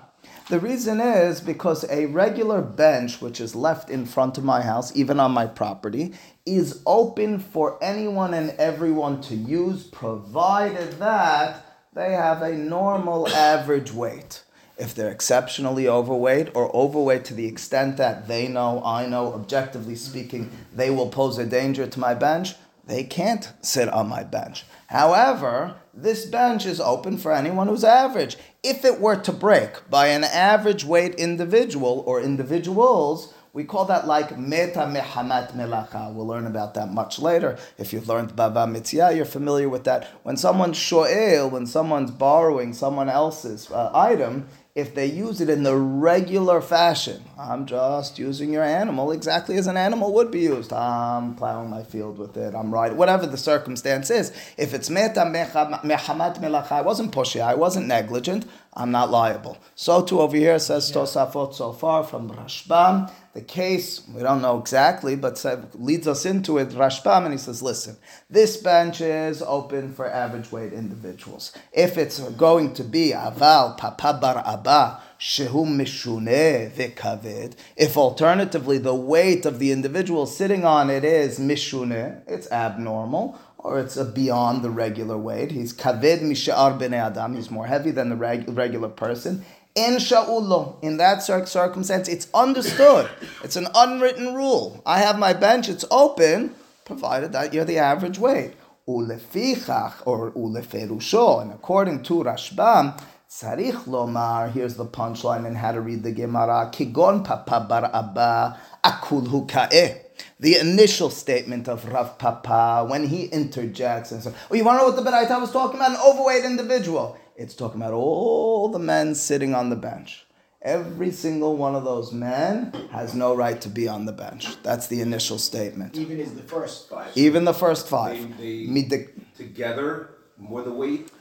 The 0.51 0.59
reason 0.59 0.99
is 1.01 1.43
because 1.43 1.85
a 1.91 2.07
regular 2.07 2.63
bench, 2.63 3.21
which 3.21 3.39
is 3.39 3.55
left 3.55 3.91
in 3.91 4.07
front 4.07 4.39
of 4.39 4.45
my 4.45 4.63
house, 4.63 4.91
even 4.95 5.21
on 5.21 5.33
my 5.33 5.47
property, 5.47 6.15
is 6.47 6.81
open 6.87 7.39
for 7.39 7.77
anyone 7.83 8.33
and 8.33 8.51
everyone 8.59 9.21
to 9.29 9.35
use, 9.35 9.85
provided 9.85 10.99
that 11.01 11.67
they 11.94 12.14
have 12.14 12.42
a 12.42 12.54
normal 12.54 13.28
average 13.30 13.92
weight. 13.92 14.44
If 14.78 14.96
they're 14.96 15.12
exceptionally 15.12 15.88
overweight 15.88 16.50
or 16.56 16.76
overweight 16.76 17.26
to 17.26 17.34
the 17.36 17.46
extent 17.46 17.98
that 17.98 18.28
they 18.28 18.48
know, 18.48 18.82
I 18.84 19.06
know, 19.06 19.34
objectively 19.34 19.96
speaking, 19.96 20.50
they 20.74 20.90
will 20.90 21.10
pose 21.10 21.38
a 21.38 21.46
danger 21.46 21.86
to 21.86 22.00
my 22.00 22.16
bench, 22.16 22.56
they 22.86 23.04
can't 23.04 23.54
sit 23.62 23.88
on 23.88 24.10
my 24.10 24.24
bench. 24.24 24.66
However, 24.88 25.76
this 25.94 26.26
bench 26.26 26.66
is 26.66 26.82
open 26.82 27.18
for 27.18 27.32
anyone 27.32 27.68
who's 27.68 27.84
average. 27.84 28.38
If 28.64 28.84
it 28.84 29.00
were 29.00 29.16
to 29.18 29.32
break 29.32 29.90
by 29.90 30.08
an 30.08 30.24
average 30.24 30.84
weight 30.84 31.16
individual 31.16 32.04
or 32.08 32.20
individuals, 32.20 33.34
we 33.54 33.64
call 33.64 33.86
that 33.86 34.08
like 34.08 34.36
meta 34.36 34.80
mehamat 34.80 35.56
melacha. 35.56 36.12
We'll 36.12 36.26
learn 36.26 36.48
about 36.48 36.74
that 36.74 36.92
much 36.92 37.20
later. 37.20 37.56
If 37.78 37.94
you've 37.94 38.08
learned 38.08 38.36
Bava 38.36 38.68
Metzia, 38.68 39.16
you're 39.16 39.26
familiar 39.26 39.70
with 39.70 39.84
that. 39.84 40.08
When 40.24 40.38
someone's 40.38 40.78
shoel, 40.78 41.52
when 41.52 41.68
someone's 41.68 42.10
borrowing 42.10 42.74
someone 42.74 43.10
else's 43.10 43.70
uh, 43.70 43.92
item, 43.94 44.48
if 44.74 44.96
they 44.96 45.06
use 45.06 45.40
it 45.40 45.52
in 45.52 45.62
the 45.62 45.76
regular 45.76 46.60
fashion, 46.60 47.24
I'm 47.38 47.68
just 47.68 48.18
using 48.18 48.52
your 48.52 48.64
animal 48.64 49.12
exactly 49.12 49.56
as 49.58 49.68
an 49.68 49.78
animal 49.78 50.12
would 50.16 50.32
be 50.32 50.40
used. 50.40 50.74
I'm 50.74 51.36
plowing 51.36 51.70
my 51.70 51.84
field 51.84 52.18
with 52.18 52.36
it. 52.38 52.56
I'm 52.56 52.74
riding, 52.74 52.98
whatever 52.98 53.28
the 53.28 53.38
circumstance 53.38 54.10
is. 54.10 54.32
If 54.58 54.74
it's 54.74 54.90
meta 54.90 55.26
mehamat 55.26 55.84
melacha, 55.84 56.72
I 56.72 56.82
wasn't 56.82 57.12
pushy, 57.12 57.40
I 57.40 57.54
wasn't 57.54 57.86
negligent. 57.86 58.48
I'm 58.74 58.90
not 58.90 59.12
liable. 59.12 59.60
So 59.76 60.02
too 60.02 60.22
over 60.22 60.36
here 60.36 60.58
says 60.58 60.92
Tosafot 60.92 61.54
so 61.54 61.72
far 61.72 62.04
from 62.04 62.32
Rashbam. 62.32 63.12
The 63.34 63.42
case 63.42 64.08
we 64.08 64.22
don't 64.22 64.44
know 64.44 64.60
exactly, 64.60 65.16
but 65.16 65.44
leads 65.74 66.08
us 66.08 66.24
into 66.24 66.60
it. 66.60 66.70
Rashbam 66.70 67.24
and 67.24 67.32
he 67.34 67.40
says, 67.40 67.64
listen, 67.64 67.98
this 68.30 68.58
bench 68.58 69.02
is 69.02 69.42
open 69.42 69.92
for 69.92 70.08
average 70.08 70.52
weight 70.52 70.72
individuals. 70.72 71.52
If 71.72 71.98
it's 71.98 72.20
going 72.20 72.76
to 72.76 72.84
be 72.84 73.12
aval 73.12 73.76
papa 73.76 74.20
bar 74.22 74.44
abba 74.46 75.02
shehu 75.20 75.66
mishune 75.66 77.58
if 77.76 77.98
alternatively 77.98 78.78
the 78.78 78.94
weight 78.94 79.46
of 79.48 79.58
the 79.58 79.72
individual 79.72 80.28
sitting 80.28 80.64
on 80.64 80.92
it 80.92 81.04
is 81.04 81.40
mishune, 81.40 82.22
it's 82.28 82.52
abnormal 82.52 83.40
or 83.58 83.80
it's 83.80 83.98
a 83.98 84.06
beyond 84.06 84.62
the 84.62 84.70
regular 84.70 85.18
weight. 85.18 85.52
He's 85.52 85.74
kaved 85.74 86.22
mishar 86.22 86.78
b'nei 86.80 87.00
adam. 87.00 87.36
He's 87.36 87.50
more 87.50 87.66
heavy 87.66 87.90
than 87.90 88.10
the 88.10 88.16
reg- 88.16 88.50
regular 88.50 88.90
person. 88.90 89.44
In 89.76 89.96
sha'ullo, 89.96 90.76
in 90.84 90.98
that 90.98 91.24
circumstance, 91.24 92.08
it's 92.08 92.28
understood. 92.34 93.10
It's 93.44 93.56
an 93.56 93.68
unwritten 93.74 94.36
rule. 94.36 94.82
I 94.86 95.00
have 95.00 95.18
my 95.18 95.34
bench; 95.34 95.68
it's 95.68 95.84
open, 95.90 96.54
provided 96.86 97.32
that 97.32 97.54
you're 97.54 97.66
the 97.66 97.80
average 97.80 98.20
weight. 98.20 98.54
Ulefichach 98.88 100.06
or 100.06 100.32
uleferusho, 100.32 101.42
and 101.42 101.52
according 101.52 102.04
to 102.04 102.24
Rashbam, 102.24 103.02
Tzarich 103.28 103.86
lomar, 103.86 104.52
here's 104.52 104.76
the 104.76 104.86
punchline 104.86 105.48
and 105.48 105.58
how 105.58 105.72
to 105.72 105.82
read 105.82 106.04
the 106.04 106.12
Gemara. 106.12 106.70
Kigon 106.72 107.26
papa 107.26 107.66
bar 107.68 107.90
abba 107.92 108.60
akul 108.84 109.28
hu 109.28 109.48
ka'eh. 109.48 109.98
The 110.40 110.60
initial 110.60 111.10
statement 111.10 111.68
of 111.68 111.92
Rav 111.92 112.20
Papa 112.20 112.86
when 112.88 113.08
he 113.08 113.26
interjects 113.26 114.12
and 114.12 114.22
says, 114.22 114.34
"Oh, 114.52 114.56
you 114.56 114.64
want 114.64 114.78
to 114.78 114.84
know 114.84 114.92
what 114.94 115.04
the 115.04 115.10
Beraita 115.10 115.42
was 115.42 115.52
talking 115.52 115.80
about? 115.80 115.92
An 115.92 115.98
overweight 115.98 116.46
individual." 116.46 117.18
It's 117.36 117.56
talking 117.56 117.82
about 117.82 117.94
all 117.94 118.70
the 118.70 118.80
men 118.80 119.16
sitting 119.16 119.56
on 119.56 119.70
the 119.70 119.76
bench. 119.76 120.26
Every 120.62 121.12
single 121.12 121.58
one 121.58 121.76
of 121.76 121.84
those 121.84 122.14
men 122.14 122.72
has 122.92 123.14
no 123.14 123.36
right 123.36 123.60
to 123.62 123.70
be 123.70 123.88
on 123.88 124.06
the 124.06 124.14
bench. 124.14 124.62
That's 124.64 124.88
the 124.88 125.02
initial 125.02 125.38
statement. 125.38 125.98
Even 125.98 126.20
is 126.20 126.36
the 126.36 126.44
first 126.44 126.90
five. 126.90 127.12
Even 127.16 127.44
the 127.44 127.54
first 127.54 127.88
five. 127.90 128.38
They, 128.38 128.66
they 128.66 128.72
Mid- 128.72 129.36
together 129.36 130.12
more 130.38 130.62
the 130.62 130.72
weight. 130.72 131.12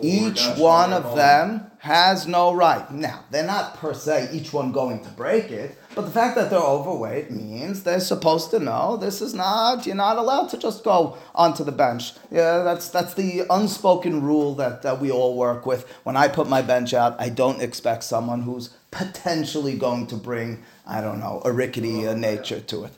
Each 0.00 0.46
one 0.56 0.94
of 0.94 1.14
them 1.14 1.70
has 1.78 2.26
no 2.26 2.54
right. 2.54 2.90
Now, 2.90 3.24
they're 3.30 3.46
not 3.46 3.76
per 3.76 3.92
se 3.92 4.30
each 4.32 4.52
one 4.52 4.72
going 4.72 5.02
to 5.04 5.10
break 5.10 5.50
it, 5.50 5.76
but 5.94 6.02
the 6.02 6.10
fact 6.10 6.36
that 6.36 6.50
they're 6.50 6.58
overweight 6.58 7.30
means 7.30 7.82
they're 7.82 8.00
supposed 8.00 8.50
to 8.50 8.60
know 8.60 8.96
this 8.96 9.20
is 9.20 9.34
not, 9.34 9.86
you're 9.86 9.96
not 9.96 10.18
allowed 10.18 10.48
to 10.50 10.58
just 10.58 10.84
go 10.84 11.18
onto 11.34 11.64
the 11.64 11.72
bench. 11.72 12.12
Yeah, 12.30 12.62
that's 12.62 12.88
that's 12.88 13.14
the 13.14 13.42
unspoken 13.50 14.22
rule 14.22 14.54
that, 14.54 14.82
that 14.82 15.00
we 15.00 15.10
all 15.10 15.36
work 15.36 15.66
with. 15.66 15.88
When 16.04 16.16
I 16.16 16.28
put 16.28 16.48
my 16.48 16.62
bench 16.62 16.94
out, 16.94 17.20
I 17.20 17.28
don't 17.28 17.60
expect 17.60 18.04
someone 18.04 18.42
who's 18.42 18.70
potentially 18.90 19.76
going 19.76 20.06
to 20.08 20.16
bring, 20.16 20.62
I 20.86 21.00
don't 21.00 21.18
know, 21.18 21.42
a 21.44 21.52
rickety 21.52 22.06
uh, 22.06 22.14
nature 22.14 22.60
to 22.60 22.84
it. 22.84 22.92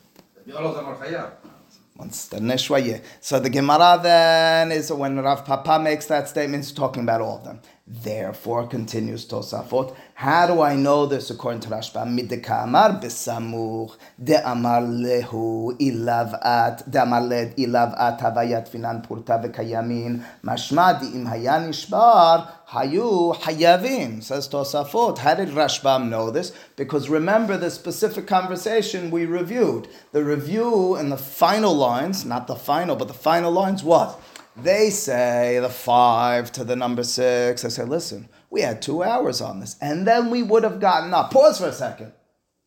Once 1.97 2.27
the. 2.29 3.01
So 3.21 3.39
the 3.39 3.51
Gemara 3.51 4.01
then 4.03 4.73
is 4.73 4.91
when 4.91 5.19
Rav 5.19 5.45
Papa 5.45 5.79
makes 5.79 6.07
that 6.07 6.29
statement, 6.29 6.65
he's 6.65 6.73
talking 6.73 7.03
about 7.03 7.21
all 7.21 7.39
of 7.39 7.45
them. 7.45 7.61
Therefore, 7.87 8.67
continues 8.69 9.27
Tosafot, 9.27 9.95
how 10.15 10.47
do 10.47 10.63
I 10.63 10.77
know 10.77 11.05
this 11.05 11.31
according 11.31 11.61
to 11.63 11.69
Rashba? 11.69 12.07
Mideka 12.07 12.63
amar 12.63 13.01
besamuch, 13.01 13.97
de 14.23 14.37
amar 14.49 14.83
lehu 14.83 15.77
ilav 15.79 16.39
at, 16.43 16.91
de 16.91 17.03
amar 17.03 17.21
led 17.21 17.57
ilav 17.57 17.95
at 18.01 18.21
havayat 18.21 18.71
finan 18.71 19.07
purta 19.07 19.45
vekayamin, 19.45 20.25
mashma 20.43 21.01
di 21.01 21.09
im 21.19 21.27
haya 21.27 21.61
nishbar, 21.61 22.49
hayu 22.73 23.37
hayavin, 23.37 24.23
says 24.23 24.49
Tosafot. 24.49 25.19
How 25.19 25.35
did 25.35 25.51
Rashbam 25.51 26.09
know 26.09 26.31
this? 26.31 26.53
Because 26.77 27.09
remember 27.09 27.57
the 27.57 27.71
specific 27.71 28.27
conversation 28.27 29.11
we 29.11 29.27
reviewed. 29.27 29.89
The 30.13 30.25
review 30.25 30.97
in 30.97 31.11
the 31.11 31.19
final 31.19 31.75
lines, 31.75 32.25
not 32.25 32.47
the 32.47 32.57
final, 32.57 32.97
but 32.97 33.09
the 33.09 33.15
final 33.15 33.53
lines, 33.53 33.85
what? 33.85 34.19
They 34.57 34.91
say 34.91 35.59
the 35.61 35.69
five 35.69 36.51
to 36.53 36.65
the 36.65 36.77
number 36.77 37.05
six. 37.05 37.65
I 37.65 37.69
say, 37.69 37.85
listen, 37.85 38.29
we 38.51 38.63
had 38.63 38.83
two 38.83 39.03
hours 39.03 39.41
on 39.41 39.61
this, 39.61 39.77
and 39.81 40.07
then 40.07 40.31
we 40.31 40.43
would 40.43 40.63
have 40.63 40.81
gotten 40.81 41.13
up. 41.13 41.31
Pause 41.31 41.59
for 41.59 41.67
a 41.69 41.73
second. 41.73 42.13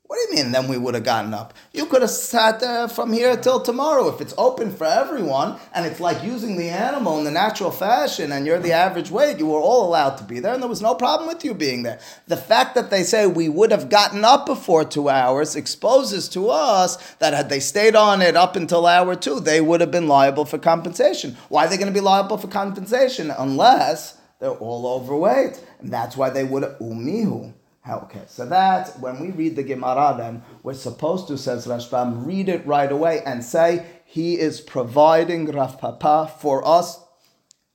What 0.07 0.17
do 0.17 0.37
you 0.37 0.43
mean? 0.43 0.51
Then 0.51 0.67
we 0.67 0.77
would 0.77 0.93
have 0.93 1.03
gotten 1.03 1.33
up. 1.33 1.55
You 1.73 1.87
could 1.87 2.03
have 2.03 2.11
sat 2.11 2.59
there 2.59 2.87
from 2.87 3.11
here 3.11 3.35
till 3.35 3.59
tomorrow 3.59 4.07
if 4.07 4.21
it's 4.21 4.35
open 4.37 4.69
for 4.69 4.85
everyone 4.85 5.57
and 5.73 5.83
it's 5.83 5.99
like 5.99 6.23
using 6.23 6.57
the 6.57 6.69
animal 6.69 7.17
in 7.17 7.23
the 7.23 7.31
natural 7.31 7.71
fashion 7.71 8.31
and 8.31 8.45
you're 8.45 8.59
the 8.59 8.71
average 8.71 9.09
weight. 9.09 9.39
You 9.39 9.47
were 9.47 9.59
all 9.59 9.87
allowed 9.87 10.17
to 10.17 10.23
be 10.23 10.39
there 10.39 10.53
and 10.53 10.61
there 10.61 10.69
was 10.69 10.81
no 10.81 10.93
problem 10.93 11.27
with 11.27 11.43
you 11.43 11.55
being 11.55 11.81
there. 11.81 11.99
The 12.27 12.37
fact 12.37 12.75
that 12.75 12.91
they 12.91 13.01
say 13.01 13.25
we 13.25 13.49
would 13.49 13.71
have 13.71 13.89
gotten 13.89 14.23
up 14.23 14.45
before 14.45 14.85
two 14.85 15.09
hours 15.09 15.55
exposes 15.55 16.29
to 16.29 16.49
us 16.49 16.97
that 17.15 17.33
had 17.33 17.49
they 17.49 17.59
stayed 17.59 17.95
on 17.95 18.21
it 18.21 18.35
up 18.35 18.55
until 18.55 18.85
hour 18.85 19.15
two, 19.15 19.39
they 19.39 19.59
would 19.59 19.81
have 19.81 19.91
been 19.91 20.07
liable 20.07 20.45
for 20.45 20.59
compensation. 20.59 21.35
Why 21.49 21.65
are 21.65 21.69
they 21.69 21.77
going 21.77 21.91
to 21.91 21.99
be 21.99 21.99
liable 21.99 22.37
for 22.37 22.47
compensation 22.47 23.31
unless 23.31 24.19
they're 24.39 24.51
all 24.51 24.85
overweight? 24.85 25.59
And 25.79 25.91
that's 25.91 26.15
why 26.15 26.29
they 26.29 26.43
would 26.43 26.61
have 26.61 26.77
umihu. 26.77 27.53
Okay, 27.87 28.23
so 28.27 28.45
that 28.47 28.99
when 28.99 29.19
we 29.19 29.29
read 29.29 29.55
the 29.55 29.63
Gemara, 29.63 30.15
then 30.17 30.43
we're 30.63 30.73
supposed 30.73 31.27
to, 31.27 31.37
says 31.37 31.67
Rashbam, 31.67 32.25
read 32.25 32.49
it 32.49 32.65
right 32.65 32.91
away 32.91 33.21
and 33.25 33.43
say 33.43 33.85
he 34.05 34.39
is 34.39 34.59
providing 34.59 35.45
Rav 35.45 35.77
Papa 35.79 36.31
for 36.39 36.67
us 36.67 36.99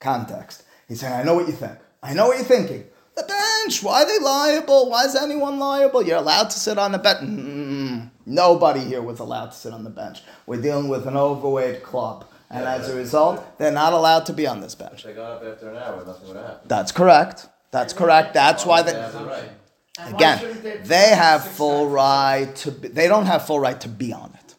context. 0.01 0.65
He's 0.89 1.01
saying, 1.01 1.13
I 1.13 1.23
know 1.23 1.35
what 1.35 1.47
you 1.47 1.53
think. 1.53 1.79
I 2.03 2.15
know 2.15 2.27
what 2.29 2.39
you're 2.39 2.47
thinking. 2.47 2.85
The 3.15 3.23
bench, 3.23 3.83
why 3.83 4.03
are 4.03 4.07
they 4.07 4.19
liable? 4.19 4.91
Why 4.91 5.05
is 5.05 5.15
anyone 5.15 5.59
liable? 5.59 6.03
You're 6.03 6.19
allowed 6.19 6.51
to 6.51 6.59
sit 6.59 6.79
on 6.79 6.91
the 6.91 6.99
bench. 6.99 7.21
Mm, 7.21 8.11
nobody 8.27 8.81
here 8.81 9.03
was 9.03 9.21
allowed 9.21 9.47
to 9.47 9.57
sit 9.57 9.73
on 9.73 9.85
the 9.85 9.91
bench. 9.91 10.23
We're 10.47 10.61
dealing 10.61 10.89
with 10.89 11.07
an 11.07 11.17
overweight 11.17 11.85
club. 11.85 12.27
And 12.51 12.65
as 12.65 12.89
a 12.89 12.97
result, 12.97 13.59
they're 13.59 13.71
not 13.71 13.93
allowed 13.93 14.27
to 14.27 14.33
be 14.33 14.47
on 14.47 14.61
this 14.61 14.75
bench. 14.75 15.01
If 15.01 15.05
they 15.05 15.13
got 15.13 15.33
up 15.37 15.45
after 15.45 15.71
an 15.71 15.77
hour, 15.77 16.05
nothing 16.05 16.29
would 16.29 16.37
have 16.37 16.47
happened. 16.47 16.69
That's 16.69 16.91
correct. 16.91 17.49
That's 17.71 17.93
correct. 17.93 18.35
That's 18.35 18.67
why 18.67 18.83
They 18.83 18.93
they. 20.05 20.25
have 20.25 20.41
the 20.41 20.47
right. 20.47 20.47
And 20.47 20.61
why 20.61 20.67
Again, 20.67 20.83
they- 20.85 21.15
have 21.15 21.45
full 21.45 21.89
right 21.89 22.57
to. 22.57 22.71
Be, 22.73 22.89
they 22.89 23.09
don't 23.09 23.27
have 23.27 23.47
full 23.47 23.61
right 23.61 23.81
to 23.81 23.89
be 23.89 24.13
on 24.13 24.33
it. 24.35 24.55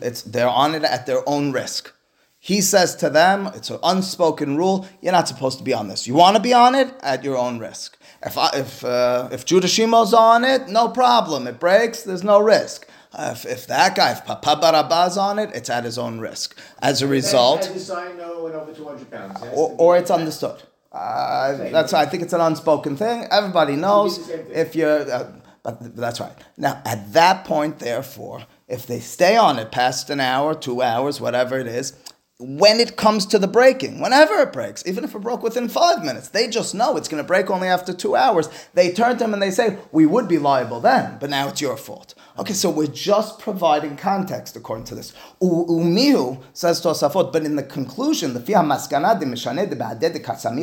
It's 0.00 0.22
they're 0.22 0.48
on 0.48 0.74
it 0.74 0.82
at 0.84 1.06
their 1.06 1.26
own 1.28 1.52
risk. 1.52 1.92
He 2.38 2.60
says 2.60 2.96
to 2.96 3.08
them, 3.08 3.52
it's 3.54 3.70
an 3.70 3.78
unspoken 3.84 4.56
rule. 4.56 4.88
You're 5.00 5.12
not 5.12 5.28
supposed 5.28 5.58
to 5.58 5.64
be 5.64 5.72
on 5.72 5.86
this. 5.86 6.08
You 6.08 6.14
want 6.14 6.36
to 6.36 6.42
be 6.42 6.52
on 6.52 6.74
it 6.74 6.92
at 7.00 7.22
your 7.22 7.36
own 7.38 7.60
risk. 7.60 7.96
If 8.24 8.36
I, 8.36 8.50
if 8.54 8.84
uh, 8.84 9.28
if 9.30 9.44
Judah 9.44 9.68
Shimo's 9.68 10.12
on 10.12 10.44
it, 10.44 10.68
no 10.68 10.88
problem. 10.88 11.46
It 11.46 11.60
breaks. 11.60 12.02
There's 12.02 12.24
no 12.24 12.40
risk. 12.40 12.88
Uh, 13.14 13.34
if, 13.36 13.44
if 13.44 13.66
that 13.66 13.94
guy, 13.94 14.12
if 14.12 14.24
Papa 14.24 14.58
Barabba's 14.60 15.16
on 15.18 15.38
it, 15.38 15.50
it's 15.54 15.70
at 15.70 15.84
his 15.84 15.98
own 15.98 16.18
risk. 16.18 16.58
As 16.80 17.02
a 17.02 17.06
result, 17.06 17.62
sign 17.62 18.16
no 18.16 18.48
over 18.48 18.72
two 18.72 18.86
hundred 18.86 19.10
pounds. 19.10 19.40
Or, 19.54 19.74
or 19.78 19.96
it's 19.96 20.10
understood. 20.10 20.62
Uh, 20.92 21.70
that's 21.70 21.92
I 21.94 22.04
think 22.06 22.22
it's 22.22 22.32
an 22.34 22.40
unspoken 22.40 22.96
thing. 22.96 23.26
Everybody 23.30 23.76
knows 23.76 24.18
the 24.18 24.24
same 24.24 24.44
thing. 24.44 24.54
if 24.54 24.76
you're, 24.76 25.10
uh, 25.10 25.32
but 25.62 25.96
that's 25.96 26.20
right. 26.20 26.32
Now 26.58 26.82
at 26.84 27.12
that 27.14 27.44
point, 27.44 27.78
therefore, 27.78 28.44
if 28.68 28.86
they 28.86 29.00
stay 29.00 29.36
on 29.36 29.58
it 29.58 29.70
past 29.72 30.10
an 30.10 30.20
hour, 30.20 30.54
two 30.54 30.82
hours, 30.82 31.20
whatever 31.20 31.58
it 31.58 31.66
is, 31.66 31.94
when 32.42 32.80
it 32.80 32.96
comes 32.96 33.24
to 33.26 33.38
the 33.38 33.46
breaking, 33.46 34.00
whenever 34.00 34.34
it 34.40 34.52
breaks, 34.52 34.84
even 34.86 35.04
if 35.04 35.14
it 35.14 35.20
broke 35.20 35.42
within 35.42 35.68
five 35.68 36.04
minutes, 36.04 36.28
they 36.28 36.48
just 36.48 36.74
know 36.74 36.96
it's 36.96 37.08
going 37.08 37.22
to 37.22 37.26
break 37.26 37.50
only 37.50 37.68
after 37.68 37.92
two 37.92 38.16
hours. 38.16 38.48
They 38.74 38.92
turn 38.92 39.16
to 39.18 39.24
him 39.24 39.32
and 39.32 39.42
they 39.42 39.50
say, 39.50 39.78
"We 39.92 40.06
would 40.06 40.26
be 40.28 40.38
liable 40.38 40.80
then, 40.80 41.18
but 41.20 41.30
now 41.30 41.48
it's 41.48 41.60
your 41.60 41.76
fault." 41.76 42.14
Okay, 42.38 42.54
so 42.54 42.70
we're 42.70 42.86
just 42.86 43.38
providing 43.38 43.96
context 43.96 44.56
according 44.56 44.86
to 44.86 44.94
this. 44.94 45.12
Umihu 45.40 46.42
says 46.52 46.80
Tosafot, 46.80 47.32
but 47.32 47.44
in 47.44 47.56
the 47.56 47.62
conclusion, 47.62 48.32
the 48.32 48.40
fiha 48.40 48.64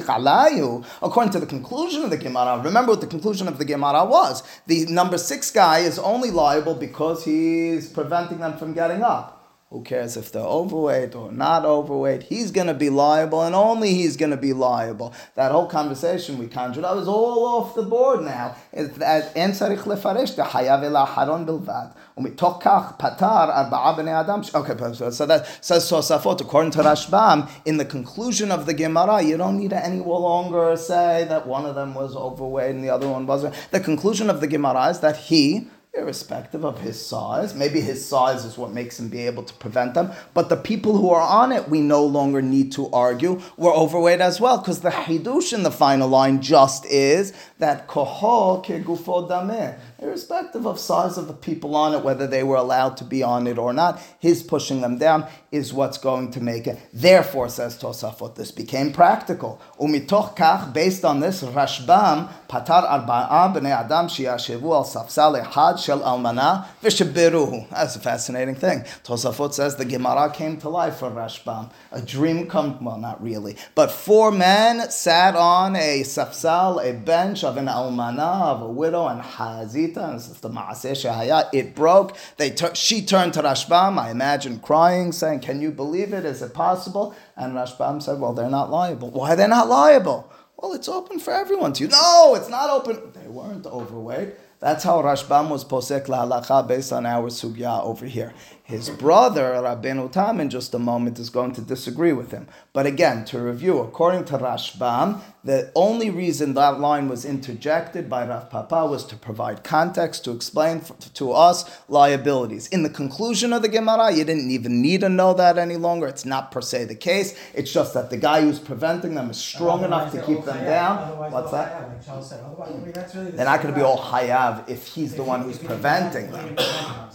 alayu, 0.08 0.86
according 1.02 1.32
to 1.32 1.40
the 1.40 1.46
conclusion 1.46 2.04
of 2.04 2.10
the 2.10 2.18
Gemara, 2.18 2.62
remember 2.62 2.92
what 2.92 3.02
the 3.02 3.08
conclusion 3.08 3.48
of 3.48 3.58
the 3.60 3.66
Gemara 3.66 4.04
was. 4.04 4.44
The 4.66 4.88
number 4.88 5.18
six 5.18 5.52
guy 5.52 5.80
is 5.80 6.00
only 6.00 6.32
liable 6.32 6.74
because 6.74 7.24
he's 7.24 7.88
preventing 7.88 8.40
them 8.40 8.58
from 8.58 8.74
getting 8.74 9.04
up. 9.04 9.39
Who 9.71 9.83
cares 9.83 10.17
if 10.17 10.31
they're 10.31 10.43
overweight 10.61 11.17
or 11.17 11.33
not 11.33 11.65
overweight? 11.65 12.23
He's 12.25 12.53
going 12.53 12.69
to 12.69 12.75
be 12.75 12.91
liable, 12.91 13.43
and 13.43 13.57
only 13.57 13.93
he's 14.01 14.17
going 14.17 14.31
to 14.31 14.37
be 14.37 14.53
liable. 14.53 15.13
That 15.35 15.51
whole 15.51 15.67
conversation 15.67 16.39
we 16.39 16.47
conjured 16.47 16.85
up 16.85 16.97
is 16.99 17.09
all 17.09 17.45
off 17.57 17.75
the 17.75 17.83
board 17.83 18.21
now. 18.23 18.55
It's 18.73 18.97
that 18.99 19.23
אין 19.35 19.53
צריך 19.53 19.87
לפרש, 19.89 20.31
זה 20.37 20.45
חייב 20.45 20.83
אל 20.83 20.97
האחרון 20.97 21.47
בלבד. 21.47 21.87
ומתוך 22.19 22.57
כך 22.61 22.93
פטר 22.99 23.27
ארבעה 23.61 23.93
בני 23.93 24.21
אדם. 24.21 24.43
ש- 24.43 24.55
Okay, 24.55 24.75
so 24.93 25.11
so 25.11 25.27
that 25.27 25.43
says 25.61 25.91
Tosafot, 25.91 26.41
according 26.41 26.71
to 26.71 26.83
Rashbam, 26.83 27.49
in 27.65 27.77
the 27.77 27.85
conclusion 27.85 28.53
of 28.53 28.67
the 28.67 28.75
Gemara, 28.75 29.23
you 29.23 29.37
don't 29.37 29.57
need 29.59 29.71
to 29.71 29.85
any 29.85 30.01
longer 30.01 30.77
say 30.77 31.25
that 31.29 31.49
one 31.49 31.65
of 31.67 31.75
them 31.75 31.95
was 31.95 32.15
overweight 32.15 32.71
and 32.77 32.85
the 32.85 32.91
other 32.91 33.09
one 33.09 33.27
wasn't. 33.27 33.53
The 33.73 33.81
conclusion 33.81 34.31
of 34.31 34.41
the 34.41 34.47
Gemara 34.47 34.85
is 34.91 35.01
that 35.01 35.17
he, 35.17 35.67
irrespective 36.00 36.66
of 36.66 36.82
his 36.82 37.04
size. 37.04 37.54
Maybe 37.54 37.82
his 37.82 38.06
size 38.06 38.46
is 38.46 38.58
what 38.58 38.72
makes 38.72 39.00
him 39.00 39.10
be 39.10 39.26
able 39.26 39.44
to 39.44 39.54
prevent 39.56 39.94
them. 39.94 40.12
But 40.34 40.50
the 40.50 40.58
people 40.58 40.98
who 40.98 41.10
are 41.12 41.22
on 41.22 41.52
it, 41.52 41.70
we 41.70 41.82
no 41.82 42.04
longer 42.04 42.42
need 42.42 42.72
to 42.74 42.90
argue. 42.92 43.42
We're 43.58 43.74
overweight 43.74 44.22
as 44.22 44.42
well, 44.42 44.58
because 44.58 44.82
the 44.82 44.90
hidush 44.90 45.54
in 45.54 45.64
the 45.64 45.72
final 45.72 46.08
line 46.08 46.42
just 46.42 46.86
is 46.86 47.34
that 47.60 47.88
koho 47.88 48.64
ke 48.64 48.84
gufo 48.86 49.30
dameh. 49.30 49.78
Irrespective 50.02 50.66
of 50.66 50.80
size 50.80 51.18
of 51.18 51.28
the 51.28 51.34
people 51.34 51.76
on 51.76 51.94
it, 51.94 52.06
whether 52.06 52.26
they 52.26 52.42
were 52.42 52.56
allowed 52.56 52.96
to 52.98 53.04
be 53.04 53.22
on 53.22 53.48
it 53.48 53.58
or 53.58 53.74
not, 53.74 54.02
his 54.18 54.42
pushing 54.42 54.80
them 54.80 54.98
down 54.98 55.28
is 55.52 55.74
what's 55.74 55.98
going 55.98 56.32
to 56.32 56.40
make 56.40 56.68
it. 56.68 56.80
Therefore, 56.94 57.50
says 57.50 57.78
Tosafot, 57.78 58.36
this 58.36 58.50
became 58.52 58.94
practical. 58.94 59.60
Umitoch 59.78 60.38
kach, 60.38 60.72
based 60.72 61.04
on 61.04 61.20
this, 61.20 61.44
Rashbam 61.44 62.30
patar 62.48 62.88
arba'a 62.88 63.54
b'nei 63.54 63.72
adam 63.72 64.08
sheyashevu 64.08 64.64
al 64.64 64.86
safsal 64.86 65.44
echad 65.44 65.84
shel 65.84 66.00
almana 66.00 66.68
v'shebiruhu. 66.82 67.70
That's 67.70 67.98
a 67.98 68.00
fascinating 68.00 68.56
thing. 68.56 68.84
Tosafot 69.04 69.54
says 69.54 69.76
the 69.76 69.84
Gemara 69.84 70.32
came 70.32 70.56
to 70.62 70.70
life 70.70 70.98
for 70.98 71.12
Rashbam. 71.12 71.72
A 71.92 72.02
dream 72.02 72.48
come, 72.48 72.82
well, 72.82 72.98
not 72.98 73.22
really, 73.22 73.58
but 73.76 73.92
four 73.92 74.32
men 74.32 74.90
sat 74.92 75.36
on 75.36 75.76
a 75.76 76.04
safsal, 76.04 76.82
a 76.82 76.94
bench 76.94 77.44
of 77.44 77.58
an 77.58 77.66
almana, 77.66 78.44
of 78.44 78.62
a 78.62 78.70
widow, 78.70 79.08
and 79.08 79.22
hazita, 79.22 79.89
this 79.94 80.30
is 80.30 80.40
the 80.42 80.50
maaseh 80.50 80.92
shehaya. 80.92 81.50
It 81.54 81.76
broke. 81.76 82.16
They 82.38 82.50
tur- 82.50 82.76
she 82.76 83.02
turned 83.06 83.34
to 83.34 83.42
Rashbam, 83.42 83.98
I 83.98 84.12
imagine 84.12 84.60
crying, 84.60 85.12
saying, 85.12 85.42
Can 85.42 85.62
you 85.62 85.72
believe 85.72 86.14
it? 86.14 86.26
Is 86.26 86.42
it 86.42 86.54
possible? 86.54 87.16
And 87.36 87.54
Rashbam 87.54 88.02
said, 88.02 88.20
Well, 88.20 88.34
they're 88.34 88.50
not 88.50 88.70
liable. 88.70 89.12
Why 89.12 89.34
are 89.34 89.36
they 89.36 89.48
not 89.48 89.68
liable? 89.68 90.32
Well, 90.58 90.74
it's 90.74 90.90
open 90.90 91.20
for 91.20 91.34
everyone 91.34 91.74
to. 91.74 91.88
No, 91.88 92.36
it's 92.36 92.50
not 92.50 92.70
open. 92.70 93.14
They 93.14 93.28
weren't 93.30 93.66
overweight. 93.66 94.34
That's 94.60 94.84
how 94.84 95.02
Rashbam 95.02 95.50
was 95.50 95.64
posek 95.64 96.08
lahalacha 96.08 96.68
based 96.68 96.92
on 96.92 97.06
our 97.06 97.30
sugya 97.30 97.82
over 97.82 98.06
here. 98.06 98.34
His 98.70 98.92
brother, 98.92 99.54
Rabbeinu 99.54 100.12
Tam, 100.12 100.40
in 100.40 100.52
just 100.52 100.76
a 100.76 100.78
moment 100.78 101.18
is 101.18 101.32
going 101.32 101.54
to 101.54 101.62
disagree 101.62 102.14
with 102.14 102.30
him. 102.30 102.48
But 102.72 102.86
again, 102.86 103.26
to 103.26 103.40
review, 103.42 103.80
according 103.80 104.26
to 104.26 104.38
Rashbam, 104.38 105.22
the 105.44 105.72
only 105.74 106.12
reason 106.12 106.54
that 106.54 106.80
line 106.80 107.08
was 107.08 107.26
interjected 107.26 108.08
by 108.12 108.28
Rav 108.28 108.52
Papa 108.52 108.86
was 108.86 109.06
to 109.06 109.16
provide 109.16 109.64
context, 109.64 110.24
to 110.26 110.32
explain 110.32 110.84
to 111.16 111.32
us 111.32 111.80
liabilities. 111.88 112.68
In 112.68 112.84
the 112.84 112.92
conclusion 112.92 113.54
of 113.54 113.64
the 113.64 113.70
Gemara, 113.70 114.12
you 114.12 114.24
didn't 114.24 114.52
even 114.52 114.84
need 114.84 115.02
to 115.02 115.10
know 115.10 115.34
that 115.34 115.58
any 115.58 115.78
longer. 115.78 116.06
It's 116.06 116.26
not 116.26 116.52
per 116.52 116.62
se 116.62 116.86
the 116.86 116.96
case. 116.96 117.36
It's 117.56 117.74
just 117.74 117.96
that 117.96 118.12
the 118.12 118.18
guy 118.18 118.42
who's 118.42 118.60
preventing 118.60 119.16
them 119.16 119.32
is 119.32 119.38
strong 119.38 119.84
enough 119.84 120.12
to 120.12 120.22
keep 120.22 120.44
them 120.44 120.58
all 120.60 120.64
down. 120.64 120.98
Otherwise, 121.00 121.32
What's 121.32 121.52
that? 121.52 122.06
chayav, 122.06 122.16
Like 122.16 122.24
said, 122.24 122.44
I 122.44 122.70
mean, 122.70 122.82
really 122.82 122.92
the 122.92 123.32
They're 123.32 123.46
not 123.46 123.64
going 123.64 123.74
to 123.74 123.80
be 123.80 123.84
all 123.84 123.98
hayav 123.98 124.70
if 124.70 124.86
he's 124.86 125.12
If 125.12 125.18
the 125.18 125.24
one 125.24 125.42
who's 125.42 125.58
preventing 125.58 126.32
them. 126.32 126.56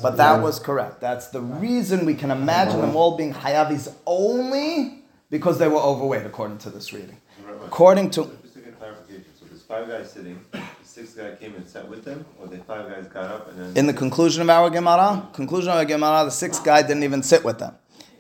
But 0.03 0.17
that 0.17 0.43
was 0.43 0.59
correct. 0.59 1.01
That's 1.01 1.29
the 1.29 1.44
reason 1.45 2.07
we 2.07 2.15
can 2.15 2.31
imagine 2.31 2.81
them 2.81 2.97
all 2.97 3.17
being 3.17 3.33
hayav 3.33 3.71
is 3.71 3.91
only 4.07 5.03
because 5.31 5.59
they 5.59 5.69
were 5.69 5.81
overweight, 5.81 6.27
according 6.27 6.59
to 6.59 6.71
this 6.71 6.93
reading. 6.93 7.17
According 7.65 8.11
to 8.11 8.25
Just 8.43 8.55
to 8.55 8.61
get 8.61 8.79
clarification, 8.79 9.25
so 9.39 9.47
there's 9.47 9.63
five 9.63 9.89
guys 9.89 10.11
sitting, 10.13 10.39
the 10.53 10.63
sixth 10.83 11.17
guy 11.17 11.35
came 11.35 11.55
and 11.55 11.67
sat 11.67 11.89
with 11.89 12.05
them, 12.05 12.25
or 12.39 12.47
the 12.47 12.59
five 12.59 12.89
guys 12.89 13.07
got 13.09 13.25
up 13.25 13.49
and 13.51 13.59
then. 13.59 13.77
in 13.77 13.87
the 13.87 13.93
conclusion 13.93 14.43
of 14.43 14.51
our 14.51 14.71
Gemara, 14.71 15.29
conclusion 15.33 15.71
of 15.71 15.77
our 15.77 15.85
Gemara, 15.85 16.25
the 16.25 16.31
sixth 16.31 16.65
guy 16.65 16.83
didn't 16.83 17.03
even 17.03 17.23
sit 17.23 17.45
with 17.45 17.59
them. 17.59 17.75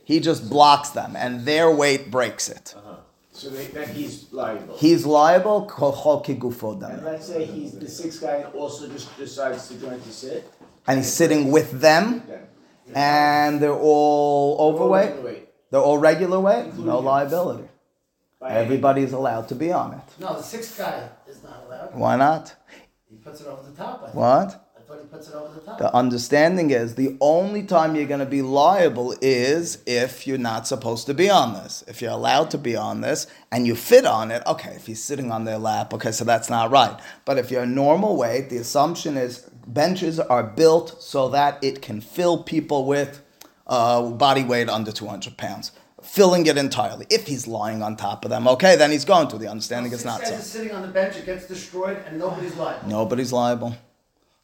He 0.05 0.21
just 0.21 0.51
blocks 0.51 0.91
them, 0.91 1.15
and 1.17 1.45
their 1.47 1.71
weight 1.71 2.11
breaks 2.11 2.49
it. 2.49 2.75
Uh-huh. 2.77 2.97
So 3.33 3.51
they, 3.51 3.67
that 3.67 3.89
he's 3.89 4.33
liable. 4.33 4.77
He's 4.77 5.05
liable. 5.05 5.67
kocho 5.69 6.25
kigufo 6.25 6.81
And 6.89 7.05
let's 7.05 7.27
say 7.27 7.45
he's 7.45 7.73
the 7.73 7.89
sixth 7.89 8.21
guy 8.21 8.37
and 8.37 8.55
also 8.55 8.89
just 8.89 9.17
decides 9.19 9.67
to 9.69 9.75
join 9.75 10.01
to 10.01 10.13
sit. 10.13 10.53
And 10.87 10.99
he's 10.99 11.13
sitting 11.13 11.51
with 11.51 11.81
them, 11.81 12.23
Then 12.29 12.41
and 12.93 13.61
they're 13.61 13.73
all 13.73 14.57
overweight. 14.61 15.13
Overweight. 15.13 15.49
They're 15.71 15.81
all 15.81 15.99
regular 15.99 16.41
weight. 16.41 16.75
No 16.75 16.99
him. 16.99 17.05
liability. 17.05 17.69
By 18.41 18.51
Everybody's 18.51 19.13
allowed 19.13 19.49
to 19.49 19.55
be 19.55 19.73
on 19.73 19.95
it. 19.95 20.01
No, 20.21 20.37
the 20.37 20.43
sixth 20.43 20.77
guy 20.77 21.09
is 21.27 21.43
not 21.43 21.65
allowed. 21.67 21.95
Why 21.95 22.17
not? 22.17 22.55
He 23.09 23.17
puts 23.17 23.41
it 23.41 23.47
over 23.47 23.63
the 23.69 23.77
top. 23.77 24.03
I 24.03 24.07
think. 24.07 24.15
What? 24.17 24.71
I 24.77 24.83
thought 24.87 25.01
he 25.01 25.07
puts 25.07 25.29
it 25.29 25.35
over 25.35 25.55
the 25.55 25.61
top. 25.61 25.79
The 25.79 25.95
understanding 25.95 26.71
is 26.71 26.95
the 26.95 27.17
only 27.21 27.63
time 27.63 27.97
you're 27.97 28.07
going 28.07 28.21
to 28.21 28.27
be 28.27 28.43
liable 28.43 29.17
is 29.23 29.83
if 29.87 30.27
you're 30.27 30.37
not 30.37 30.67
supposed 30.67 31.07
to 31.07 31.15
be 31.15 31.31
on 31.31 31.55
this. 31.55 31.83
If 31.89 32.03
you're 32.03 32.11
allowed 32.11 32.51
to 32.51 32.59
be 32.59 32.77
on 32.77 33.01
this 33.01 33.27
and 33.51 33.67
you 33.67 33.77
fit 33.77 34.05
on 34.05 34.31
it, 34.31 34.43
okay, 34.47 34.75
if 34.75 34.87
he's 34.87 35.03
sitting 35.03 35.33
on 35.33 35.45
their 35.45 35.59
lap, 35.59 35.95
okay, 35.95 36.13
so 36.13 36.25
that's 36.25 36.51
not 36.51 36.71
right. 36.71 37.01
But 37.25 37.39
if 37.39 37.51
you're 37.51 37.63
a 37.63 37.67
normal 37.67 38.17
weight, 38.17 38.51
the 38.51 38.59
assumption 38.59 39.17
is 39.17 39.49
benches 39.67 40.21
are 40.21 40.43
built 40.43 41.03
so 41.03 41.29
that 41.31 41.63
it 41.63 41.83
can 41.83 42.01
fill 42.01 42.43
people 42.43 42.87
with 42.87 43.23
uh, 43.67 44.11
body 44.11 44.45
weight 44.45 44.69
under 44.69 44.93
200 44.93 45.37
pounds. 45.37 45.73
Filling 46.03 46.45
it 46.47 46.59
entirely. 46.59 47.07
If 47.09 47.27
he's 47.27 47.47
lying 47.47 47.83
on 47.83 47.97
top 47.97 48.27
of 48.27 48.31
them, 48.31 48.47
okay, 48.47 48.77
then 48.77 48.91
he's 48.91 49.07
going 49.07 49.29
to. 49.29 49.39
The 49.39 49.49
understanding 49.49 49.91
is 49.93 50.05
not 50.05 50.27
so. 50.27 50.37
sitting 50.37 50.73
on 50.73 50.83
the 50.83 50.89
bench, 50.89 51.17
it 51.17 51.25
gets 51.25 51.47
destroyed, 51.49 51.99
and 52.07 52.19
nobody's 52.19 52.55
liable. 52.57 52.89
Nobody's 52.89 53.33
liable. 53.33 53.77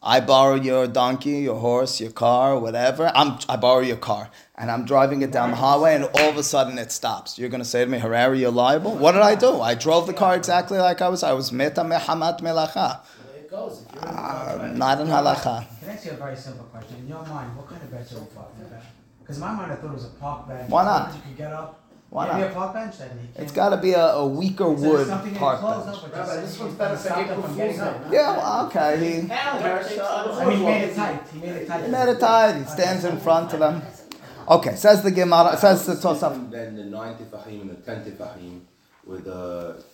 I 0.02 0.20
borrow 0.20 0.54
your 0.54 0.86
donkey, 0.86 1.40
your 1.40 1.60
horse, 1.60 2.00
your 2.00 2.10
car, 2.10 2.58
whatever. 2.58 3.12
I'm, 3.14 3.38
I 3.46 3.56
borrow 3.56 3.80
your 3.80 3.98
car, 3.98 4.30
and 4.56 4.70
I'm 4.70 4.86
driving 4.86 5.20
it 5.20 5.30
down 5.30 5.50
the 5.50 5.56
highway, 5.56 5.94
and 5.94 6.04
all 6.04 6.30
of 6.30 6.38
a 6.38 6.42
sudden 6.42 6.78
it 6.78 6.90
stops. 6.90 7.38
You're 7.38 7.50
going 7.50 7.62
to 7.62 7.68
say 7.68 7.84
to 7.84 7.90
me, 7.90 7.98
Harari, 7.98 8.40
you're 8.40 8.50
liable? 8.50 8.96
What 8.96 9.12
did 9.12 9.20
I 9.20 9.34
do? 9.34 9.60
I 9.60 9.74
drove 9.74 10.06
the 10.06 10.14
car 10.14 10.34
exactly 10.36 10.78
like 10.78 11.02
I 11.02 11.10
was. 11.10 11.22
I 11.22 11.34
was 11.34 11.52
meta 11.52 11.82
mehamat 11.82 12.40
melacha. 12.40 13.00
The 13.50 13.56
it 13.56 13.60
goes. 13.60 13.82
If 13.86 13.94
you're 13.94 14.02
in 14.02 14.14
the 14.16 14.22
Uh, 14.22 14.72
not 14.76 15.00
in 15.00 15.06
halacha. 15.08 15.66
Can 15.80 15.88
I 15.88 15.92
ask 15.92 16.04
you 16.06 16.10
a 16.12 16.14
very 16.14 16.36
simple 16.36 16.64
question? 16.66 16.96
In 16.98 17.08
your 17.08 17.24
mind, 17.26 17.56
what 17.56 17.68
kind 17.68 17.82
of 17.82 17.90
bench 17.90 18.12
are 18.12 18.20
we 18.20 18.26
talking 18.26 18.64
about? 18.64 18.82
Because 19.20 19.36
in 19.36 19.40
my 19.42 19.52
mind, 19.52 19.72
I 19.72 19.74
thought 19.76 19.90
it 19.90 19.94
was 19.94 20.04
a 20.04 20.08
park 20.08 20.48
bench. 20.48 20.70
Why 20.70 20.84
not? 20.84 21.14
You 21.14 21.20
could 21.22 21.36
get 21.36 21.52
up. 21.52 21.76
Why 22.10 22.26
Maybe 22.26 22.40
not? 22.40 22.50
a 22.50 22.54
park 22.54 22.74
bench 22.74 22.98
then. 22.98 23.10
You 23.22 23.28
It's 23.36 23.52
can't- 23.52 23.54
got 23.54 23.68
to 23.70 23.76
be 23.76 23.92
a, 23.92 24.04
a 24.24 24.26
weaker 24.26 24.72
Is 24.74 24.80
wood 24.80 25.08
park 25.08 25.60
bench. 25.60 25.76
up, 25.76 26.02
but 26.02 26.12
Rabbi, 26.12 26.40
just 26.40 26.42
this 26.42 26.58
one's 26.58 26.74
better 26.74 26.96
can 26.96 27.12
for 27.14 27.20
April 27.20 27.42
Fool's 27.42 27.56
getting 27.56 27.76
Night. 27.78 27.96
Yeah, 28.12 28.36
well, 28.36 28.66
okay. 28.66 28.90
He, 28.98 29.32
I 29.32 30.48
mean, 30.48 30.58
he 30.58 30.64
made 30.64 30.82
it 30.82 30.96
tight. 30.96 31.20
He 31.32 31.38
made 31.38 31.48
it 31.56 31.68
tight. 31.68 31.84
he 31.84 31.90
made 31.90 32.08
it 32.08 32.20
tight. 32.20 32.52
He 32.58 32.64
stands 32.64 33.04
in 33.04 33.16
front 33.18 33.52
of 33.52 33.60
them. 33.60 33.82
Okay, 34.48 34.74
says 34.74 35.02
the 35.04 35.12
Gemara, 35.12 35.56
says 35.56 35.86
the 35.86 35.94
Tosaf. 35.94 36.50
Then 36.50 36.74
the 36.76 36.84
nine 36.84 37.14
tefachim 37.14 37.60
and 37.60 37.70
the 37.70 37.74
ten 37.76 38.04
tefachim, 38.04 38.60
where 39.04 39.18
the 39.20 39.84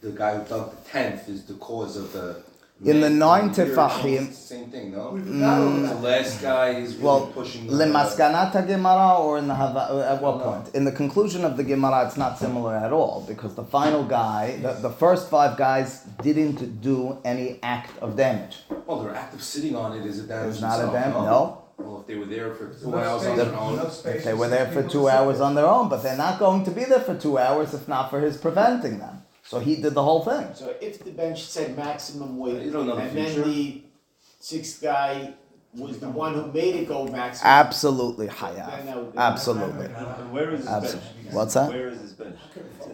the 0.00 0.10
guy 0.12 0.38
who 0.38 0.44
dug 0.48 0.70
the 0.70 0.90
tenth 0.90 1.28
is 1.28 1.44
the 1.44 1.54
cause 1.54 1.96
of 1.98 2.12
the. 2.14 2.42
In 2.84 3.00
the 3.00 3.08
man 3.08 3.18
nine 3.18 3.48
being 3.48 3.68
tefachim- 3.70 4.28
the 4.28 4.34
Same 4.34 4.66
thing, 4.70 4.92
no. 4.92 5.12
We 5.14 5.20
forgot 5.20 5.34
mm, 5.34 5.88
all 5.88 5.94
The 5.96 6.08
last 6.08 6.42
guy 6.42 6.68
is 6.70 6.92
really 6.96 7.04
Well, 7.04 7.20
pushing. 7.32 7.66
the- 7.66 7.72
lemaskanata 7.72 8.66
Gemara 8.66 9.18
or 9.18 9.38
in 9.38 9.48
the 9.48 9.54
Hava, 9.54 9.78
uh, 9.90 10.12
at 10.14 10.20
what 10.20 10.42
point? 10.42 10.74
In 10.74 10.84
the 10.84 10.92
conclusion 10.92 11.44
of 11.46 11.56
the 11.56 11.64
Gemara, 11.64 12.04
it's 12.06 12.18
not 12.18 12.38
similar 12.38 12.74
at 12.76 12.92
all 12.92 13.24
because 13.26 13.54
the 13.54 13.64
final 13.64 14.04
guy, 14.04 14.58
the, 14.60 14.72
the 14.74 14.90
first 14.90 15.30
five 15.30 15.56
guys 15.56 16.02
didn't 16.22 16.82
do 16.82 17.16
any 17.24 17.58
act 17.62 17.96
of 18.02 18.14
damage. 18.14 18.58
Well, 18.86 19.00
their 19.00 19.14
act 19.14 19.32
of 19.34 19.42
sitting 19.42 19.74
on 19.74 19.96
it 19.96 20.04
is 20.04 20.18
a 20.20 20.24
damage. 20.24 20.50
It's 20.52 20.60
not 20.60 20.78
a 20.78 20.84
itself, 20.84 20.92
damage. 20.92 21.14
no? 21.14 21.22
No, 21.22 21.62
Well, 21.78 22.00
if 22.02 22.06
they 22.06 22.16
were 22.16 22.26
there 22.26 22.54
for 22.54 22.66
two 22.68 22.90
No 22.90 22.98
hours 22.98 23.22
space. 23.22 23.30
on 23.30 23.36
their 23.38 23.54
own. 23.58 23.76
No 23.76 23.82
if 23.86 23.92
space 23.92 24.24
they 24.24 24.34
were 24.34 24.48
there 24.48 24.66
for 24.66 24.82
two 24.82 25.08
hours 25.08 25.40
on 25.40 25.54
their 25.54 25.66
own, 25.66 25.88
but 25.88 26.02
they're 26.02 26.16
not 26.16 26.38
going 26.38 26.62
to 26.66 26.70
be 26.70 26.84
there 26.84 27.00
for 27.00 27.14
two 27.14 27.38
hours 27.38 27.72
if 27.72 27.88
not 27.88 28.10
for 28.10 28.20
his 28.20 28.36
preventing 28.36 28.98
them. 28.98 29.22
So 29.46 29.60
he 29.60 29.76
did 29.76 29.94
the 29.94 30.02
whole 30.02 30.24
thing. 30.24 30.48
So 30.54 30.74
if 30.80 31.04
the 31.04 31.12
bench 31.12 31.44
said 31.44 31.76
maximum 31.76 32.36
weight, 32.38 32.62
You 32.62 32.72
don't 32.72 32.86
know 32.86 32.96
the 32.96 33.02
and 33.02 33.12
future. 33.12 33.42
then 33.42 33.50
the 33.50 33.82
sixth 34.40 34.82
guy 34.82 35.34
was 35.74 35.98
the 35.98 36.08
one 36.08 36.32
who 36.34 36.46
made 36.52 36.74
it 36.74 36.88
go 36.88 37.06
maximum. 37.06 37.46
Absolutely, 37.52 38.26
then 38.28 38.36
that 38.56 38.56
Hayav. 38.86 39.12
be- 39.12 39.18
Absolutely. 39.18 39.86
And 39.86 40.32
where 40.32 40.50
is 40.54 40.60
this 40.60 40.68
bench? 40.70 40.84
Absolutely. 40.84 41.10
What's 41.32 41.54
that? 41.54 41.68
Where 41.68 41.88
is 41.88 42.00
this 42.00 42.12
bench? 42.12 42.38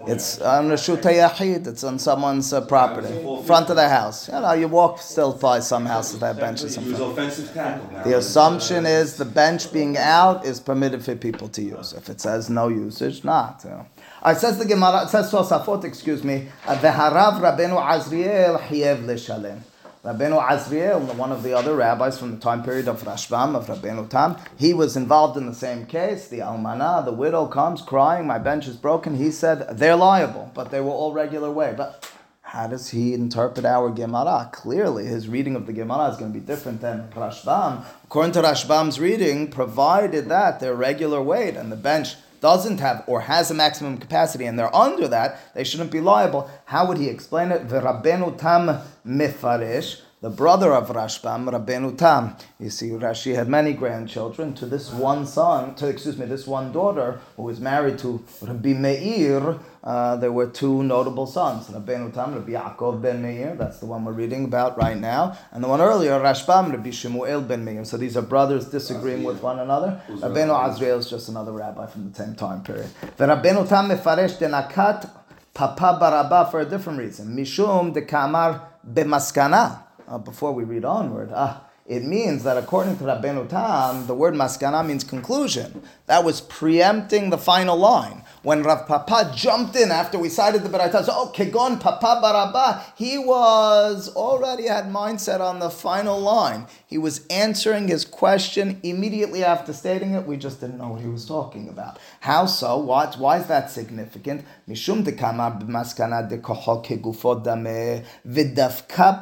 It's 0.09 0.41
on 0.41 0.69
the 0.69 0.75
Shuta 0.75 1.13
Yachid. 1.13 1.67
It's 1.69 1.85
on 1.85 1.99
someone's 2.01 2.53
uh, 2.53 2.61
property, 2.63 3.09
front 3.47 3.71
of 3.71 3.77
the 3.77 3.89
house. 3.89 4.29
You 4.29 4.41
know, 4.41 4.53
you 4.53 4.67
walk 4.67 5.01
still 5.01 5.33
by 5.33 5.61
some 5.61 5.87
houses 5.87 6.19
that 6.19 6.27
have 6.27 6.41
benches 6.41 6.77
in 6.77 6.83
It 6.85 6.89
was 6.89 6.97
front. 6.99 7.13
offensive 7.13 7.55
tackle. 7.55 8.03
The 8.11 8.19
assumption 8.19 8.85
is 8.85 9.17
the 9.17 9.25
bench 9.27 9.73
being 9.73 9.97
out 9.97 10.45
is 10.45 10.59
permitted 10.59 11.05
for 11.05 11.15
people 11.15 11.49
to 11.51 11.63
use. 11.63 11.93
If 11.93 12.09
it 12.09 12.21
says 12.21 12.51
no 12.51 12.67
usage, 12.69 13.23
not. 13.23 13.61
You 13.65 13.71
know. 13.71 13.87
Right, 14.25 14.37
says 14.37 14.57
the 14.57 14.65
Gemara, 14.65 15.03
it 15.03 15.09
says 15.09 15.33
Tosafot, 15.33 15.83
excuse 15.83 16.23
me, 16.23 16.47
uh, 16.65 16.77
Veharav 16.77 17.41
Rabbeinu 17.41 17.77
Azriel 17.77 18.57
Chiev 18.61 19.05
Leshalem. 19.05 19.63
Rabbeinu 20.05 20.41
Azriel, 20.41 21.13
one 21.17 21.33
of 21.33 21.43
the 21.43 21.53
other 21.53 21.75
rabbis 21.75 22.21
from 22.21 22.31
the 22.31 22.37
time 22.37 22.63
period 22.63 22.87
of 22.87 23.03
Rashbam, 23.03 23.57
of 23.57 23.67
Rabbeinu 23.67 24.09
Tam, 24.09 24.37
he 24.57 24.75
was 24.75 24.97
involved 24.97 25.37
in 25.37 25.47
the 25.47 25.55
same 25.55 25.87
case. 25.87 26.29
The 26.29 26.39
Almana, 26.39 27.05
the 27.05 27.11
widow, 27.11 27.47
comes 27.47 27.83
crying, 27.83 28.29
my 28.29 28.39
bench 28.39 28.69
is 28.69 28.77
broken. 28.77 29.17
He 29.17 29.33
said, 29.33 29.77
they're 29.77 29.97
liable, 29.97 30.53
but 30.55 30.71
they 30.71 30.81
were 30.81 30.91
all 30.91 31.13
regular 31.13 31.51
way. 31.51 31.75
But 31.77 32.09
how 32.43 32.69
does 32.69 32.91
he 32.91 33.15
interpret 33.15 33.67
our 33.67 33.91
Gemara? 33.91 34.51
Clearly, 34.53 35.05
his 35.07 35.27
reading 35.27 35.57
of 35.57 35.67
the 35.67 35.73
Gemara 35.73 36.11
is 36.11 36.17
going 36.17 36.33
to 36.33 36.39
be 36.39 36.47
different 36.47 36.81
than 36.81 37.09
Rashbam. 37.11 37.85
According 38.05 38.33
to 38.35 38.43
Rashbam's 38.43 39.01
reading, 39.01 39.51
provided 39.51 40.29
that 40.29 40.61
they're 40.61 40.77
regular 40.77 41.21
weight 41.21 41.57
and 41.57 41.73
the 41.73 41.77
bench 41.77 42.15
doesn't 42.43 42.81
have 42.81 43.05
or 43.07 43.23
has 43.23 43.51
a 43.51 43.55
maximum 43.55 43.97
capacity 43.97 44.45
and 44.45 44.59
they're 44.59 44.75
under 44.77 45.09
that, 45.09 45.55
they 45.55 45.65
shouldn't 45.65 45.91
be 45.91 46.01
liable. 46.01 46.51
How 46.67 46.87
would 46.87 46.99
he 46.99 47.09
explain 47.09 47.51
it? 47.53 47.67
V'Rabbeinu 47.69 48.37
Tam 48.37 48.83
Mefarish, 49.07 50.03
the 50.23 50.31
brother 50.31 50.73
of 50.73 50.89
Rashbam, 50.89 51.51
Rabbeinu 51.51 51.99
Tam. 51.99 52.37
You 52.61 52.71
see, 52.71 52.91
Rashi 52.91 53.35
had 53.35 53.49
many 53.49 53.73
grandchildren. 53.73 54.55
To 54.55 54.67
this 54.67 54.93
one 54.93 55.27
son, 55.27 55.75
to 55.75 55.89
excuse 55.89 56.17
me, 56.17 56.27
this 56.27 56.47
one 56.47 56.71
daughter 56.71 57.21
who 57.37 57.43
was 57.43 57.61
married 57.61 57.99
to 57.99 58.25
Rabbi 58.41 58.73
Meir, 58.73 59.59
uh, 59.83 60.15
there 60.15 60.31
were 60.31 60.47
two 60.47 60.85
notable 60.85 61.27
sons, 61.27 61.67
Rabbeinu 61.67 62.15
Tam, 62.15 62.35
Rabbi 62.35 62.53
Yaakov 62.53 63.03
ben 63.03 63.21
Meir, 63.21 63.57
that's 63.57 63.81
the 63.81 63.87
one 63.87 64.05
we're 64.05 64.13
reading 64.13 64.45
about 64.45 64.79
right 64.79 64.97
now, 64.97 65.37
and 65.51 65.63
the 65.65 65.67
one 65.67 65.81
earlier, 65.81 66.13
Rashbam, 66.21 66.71
Rabbi 66.71 66.91
Shemuel 66.91 67.41
ben 67.41 67.65
Meir. 67.65 67.85
So 67.85 67.97
these 67.97 68.17
are 68.17 68.23
brothers 68.23 68.67
disagreeing 68.67 69.25
with 69.25 69.43
one 69.43 69.59
another. 69.59 70.01
Rabbeinu? 70.09 70.53
Azriel 70.53 70.99
is 70.99 71.11
just 71.11 71.29
another 71.31 71.51
rabbi 71.51 71.87
from 71.87 72.13
the 72.13 72.17
same 72.17 72.37
time 72.37 72.63
period. 72.63 72.89
The 73.17 73.27
Rabbeinu 73.27 73.69
Tam 73.69 73.89
mefaresh 73.89 74.39
denakat 74.39 75.11
papa 75.53 75.99
baraba 76.01 76.49
for 76.49 76.61
a 76.61 76.65
different 76.65 77.01
reason. 77.01 77.37
Mishum 77.37 77.93
de 77.93 78.03
kamar 78.03 78.69
bemaskana. 78.89 79.83
Uh, 80.13 80.19
before 80.19 80.53
we 80.53 80.63
read 80.63 80.85
onward, 80.85 81.31
ah, 81.35 81.65
it 81.87 82.05
means 82.05 82.45
that 82.45 82.59
according 82.59 82.99
to 82.99 83.05
Rabbeinu 83.05 83.49
Tam, 83.49 84.07
the 84.07 84.15
word 84.15 84.35
maskana 84.35 84.87
means 84.87 85.05
conclusion. 85.05 85.83
That 86.05 86.23
was 86.23 86.43
preempting 86.43 87.31
the 87.31 87.39
final 87.39 87.79
line 87.79 88.22
when 88.43 88.63
Rav 88.63 88.87
Papa 88.87 89.33
jumped 89.35 89.77
in 89.77 89.91
after 89.93 90.19
we 90.19 90.29
cited 90.29 90.63
the 90.63 90.69
Beraita, 90.69 91.05
so, 91.05 91.13
oh, 91.15 91.33
Kegon 91.35 91.81
Papa 91.81 92.21
Baraba, 92.23 92.83
he 92.97 93.17
was 93.17 94.09
already 94.17 94.67
had 94.67 94.87
mindset 94.87 95.41
on 95.41 95.61
the 95.61 95.71
final 95.71 96.21
line. 96.21 96.67
He 96.87 96.99
was 96.99 97.25
answering 97.29 97.89
his 97.89 98.05
question 98.05 98.81
immediately 98.83 99.45
after 99.45 99.73
stating 99.73 100.15
it. 100.15 100.27
We 100.27 100.37
just 100.37 100.61
didn't 100.61 100.79
know 100.79 100.89
what 100.89 101.01
he 101.01 101.09
was 101.09 101.25
talking 101.25 101.69
about. 101.69 101.99
How 102.21 102.47
so? 102.47 102.79
Why? 102.79 103.07
Why 103.17 103.39
is 103.39 103.47
that 103.47 103.71
significant? 103.71 104.45
Mishum 104.69 105.05
dekama 105.05 105.63
b'maskana 105.63 106.29
dekoho 106.31 106.85
kegufo 106.85 107.43
dame 107.43 108.05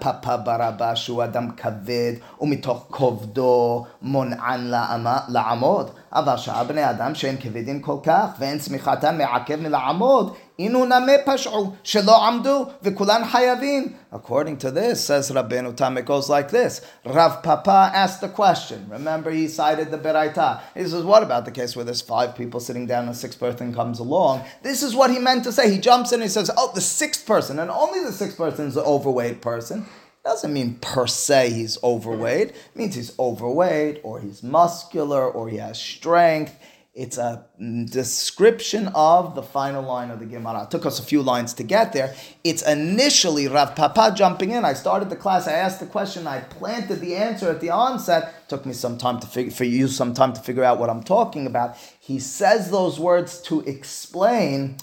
Papa 0.01 0.45
Baraba 0.47 0.97
shu 0.97 1.21
adam 1.21 1.57
kaved 1.57 2.21
umitoch 2.41 2.89
kovdo 2.89 3.87
mon'an 4.01 4.71
la'amod. 4.71 5.95
אבל 6.14 6.38
שאר 6.38 6.64
בני 6.64 6.90
אדם 6.90 7.16
שהם 7.16 7.36
כבדים 7.40 7.82
כל 7.82 7.98
כך 8.04 8.28
ואין 8.40 8.60
צמיחתם 8.60 9.18
מעכב 9.18 9.56
מלעמוד, 9.56 10.34
אינו 10.60 10.86
נמה 10.86 11.12
פשעו 11.26 11.74
שלא 11.84 12.28
עמדו 12.28 12.66
וכולן 12.84 13.26
חייבים. 13.26 13.94
According 14.14 14.58
to 14.58 14.72
this, 14.72 15.04
says 15.06 15.30
Rabbeinu 15.32 15.76
Tam, 15.76 15.98
it 15.98 16.06
goes 16.06 16.30
like 16.30 16.50
this. 16.50 16.82
Rav 17.06 17.44
Papa 17.44 17.92
asked 17.94 18.22
the 18.22 18.30
question. 18.30 18.88
Remember, 18.90 19.30
he 19.30 19.48
cited 19.50 19.92
the 19.92 19.98
Beraita. 19.98 20.62
He 20.74 20.84
says, 20.84 21.04
what 21.04 21.22
about 21.22 21.44
the 21.44 21.52
case 21.52 21.76
where 21.76 21.84
there's 21.84 22.02
five 22.02 22.34
people 22.36 22.62
sitting 22.62 22.86
down 22.86 23.04
and 23.04 23.10
a 23.10 23.14
sixth 23.14 23.40
person 23.40 23.74
comes 23.74 24.00
along? 24.00 24.46
This 24.64 24.84
is 24.84 24.96
what 24.96 25.12
he 25.12 25.20
meant 25.20 25.44
to 25.44 25.52
say. 25.52 25.70
He 25.70 25.80
jumps 25.80 26.14
in 26.14 26.22
and 26.22 26.24
he 26.24 26.30
says, 26.30 26.50
oh, 26.56 26.72
the 26.74 26.82
sixth 26.82 27.26
person, 27.26 27.60
and 27.60 27.70
only 27.70 28.02
the 28.06 28.14
sixth 28.14 28.38
person 28.38 28.68
is 28.68 28.76
the 28.76 28.84
overweight 28.84 29.42
person 29.42 29.86
doesn't 30.23 30.53
mean 30.53 30.75
per 30.77 31.07
se 31.07 31.51
he's 31.51 31.83
overweight. 31.83 32.51
It 32.51 32.77
means 32.77 32.95
he's 32.95 33.19
overweight 33.19 34.01
or 34.03 34.21
he's 34.21 34.43
muscular 34.43 35.29
or 35.29 35.49
he 35.49 35.57
has 35.57 35.81
strength. 35.81 36.57
It's 36.93 37.19
a 37.19 37.47
mm, 37.61 37.89
description 37.89 38.89
of 38.97 39.37
the 39.37 39.45
final 39.45 39.83
line 39.83 40.11
of 40.11 40.19
the 40.19 40.27
Gemara. 40.27 40.65
It 40.65 40.71
took 40.73 40.85
us 40.85 40.99
a 40.99 41.05
few 41.05 41.23
lines 41.23 41.55
to 41.55 41.63
get 41.63 41.93
there. 41.93 42.15
It's 42.43 42.63
initially 42.63 43.47
Rav 43.47 43.77
Papa 43.77 44.13
jumping 44.17 44.51
in. 44.51 44.65
I 44.65 44.75
started 44.75 45.09
the 45.09 45.17
class, 45.17 45.47
I 45.47 45.53
asked 45.53 45.79
the 45.79 45.87
question, 45.87 46.27
I 46.27 46.41
planted 46.41 46.97
the 46.97 47.15
answer 47.15 47.49
at 47.49 47.61
the 47.61 47.71
onset. 47.71 48.49
took 48.49 48.67
me 48.67 48.73
some 48.73 48.99
time 48.99 49.21
to 49.21 49.27
figure 49.29 49.53
for 49.53 49.65
you 49.65 49.87
some 49.87 50.15
time 50.15 50.33
to 50.33 50.41
figure 50.41 50.65
out 50.65 50.81
what 50.81 50.91
I'm 50.91 51.05
talking 51.05 51.47
about. 51.47 51.77
He 52.01 52.19
says 52.19 52.71
those 52.71 52.99
words 52.99 53.41
to 53.43 53.61
explain 53.61 54.77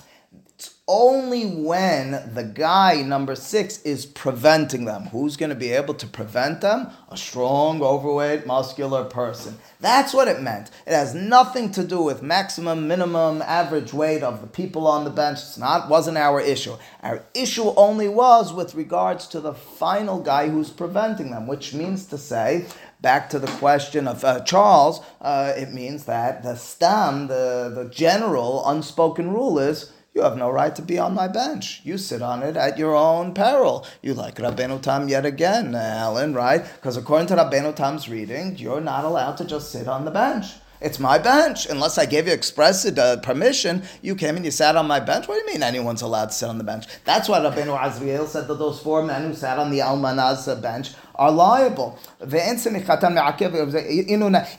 only 0.90 1.46
when 1.46 2.12
the 2.34 2.44
guy 2.44 3.02
number 3.02 3.36
six 3.36 3.82
is 3.82 4.06
preventing 4.06 4.86
them. 4.86 5.04
Who's 5.08 5.36
going 5.36 5.50
to 5.50 5.56
be 5.56 5.72
able 5.72 5.94
to 5.96 6.08
prevent 6.08 6.62
them? 6.62 6.88
A 7.10 7.18
strong, 7.18 7.82
overweight, 7.82 8.46
muscular 8.46 9.04
person. 9.04 9.58
That's 9.82 10.14
what 10.14 10.30
it 10.30 10.42
meant. 10.42 10.72
It 10.86 10.94
has 10.94 11.14
nothing 11.14 11.72
to 11.74 11.84
do 11.84 12.02
with 12.02 12.24
maximum, 12.24 12.88
minimum, 12.88 13.42
average 13.42 13.92
weight 13.92 14.24
of 14.24 14.40
the 14.40 14.48
people 14.48 14.88
on 14.88 15.04
the 15.04 15.10
bench. 15.10 15.40
It's 15.40 15.58
not 15.58 15.90
wasn't 15.90 16.18
our 16.18 16.40
issue. 16.40 16.78
Our 17.04 17.22
issue 17.34 17.74
only 17.76 18.08
was 18.08 18.54
with 18.54 18.74
regards 18.74 19.28
to 19.28 19.42
the 19.42 19.54
final 19.54 20.22
guy 20.22 20.48
who's 20.48 20.70
preventing 20.70 21.32
them, 21.32 21.48
which 21.48 21.74
means 21.74 22.06
to 22.06 22.18
say. 22.18 22.66
Back 23.02 23.30
to 23.32 23.40
the 23.40 23.48
question 23.48 24.08
of 24.08 24.24
uh, 24.24 24.40
Charles, 24.40 25.02
uh, 25.22 25.54
it 25.56 25.72
means 25.72 26.06
that 26.06 26.42
the 26.42 26.56
stam, 26.56 27.28
the, 27.28 27.72
the 27.76 27.90
general 27.90 28.68
unspoken 28.68 29.32
rule 29.32 29.60
is 29.60 29.92
You 30.18 30.24
have 30.24 30.36
no 30.36 30.50
right 30.50 30.76
to 30.76 30.82
be 30.82 30.98
on 30.98 31.14
my 31.14 31.28
bench. 31.28 31.82
You 31.84 32.00
sit 32.00 32.24
on 32.24 32.42
it 32.42 32.58
at 32.58 32.80
your 32.80 32.96
own 32.96 33.36
peril. 33.36 33.86
You 34.02 34.16
like 34.16 34.38
Rabbeinu 34.38 34.82
Tam 34.82 35.08
yet 35.08 35.28
again, 35.28 35.76
Alan, 35.76 36.34
right? 36.34 36.66
Because 36.78 36.98
according 36.98 37.28
to 37.28 37.36
Rabbeinu 37.36 37.76
Tam's 37.76 38.10
reading, 38.10 38.58
you're 38.58 38.82
not 38.82 39.06
allowed 39.06 39.38
to 39.38 39.46
just 39.46 39.72
sit 39.72 39.88
on 39.88 40.06
the 40.06 40.10
bench. 40.10 40.48
It's 40.82 41.00
my 41.00 41.20
bench. 41.20 41.68
Unless 41.68 42.00
I 42.00 42.08
gave 42.08 42.26
you 42.26 42.34
express 42.34 42.84
uh, 42.84 43.18
permission, 43.22 43.84
you 44.02 44.16
came 44.16 44.36
and 44.38 44.44
you 44.44 44.50
sat 44.50 44.76
on 44.76 44.88
my 44.88 45.00
bench. 45.00 45.28
What 45.28 45.36
do 45.36 45.42
you 45.42 45.54
mean 45.54 45.62
anyone's 45.62 46.02
allowed 46.02 46.30
to 46.30 46.34
sit 46.34 46.50
on 46.50 46.58
the 46.58 46.64
bench? 46.64 46.86
That's 47.06 47.30
why 47.30 47.38
Rabbeinu 47.38 47.78
Azriel 47.80 48.26
said 48.26 48.48
that 48.48 48.56
those 48.58 48.80
four 48.80 49.04
men 49.04 49.22
who 49.22 49.36
sat 49.36 49.60
on 49.60 49.70
the 49.70 49.82
Almanaz 49.82 50.48
bench 50.60 50.94
are 51.14 51.32
liable. 51.32 52.00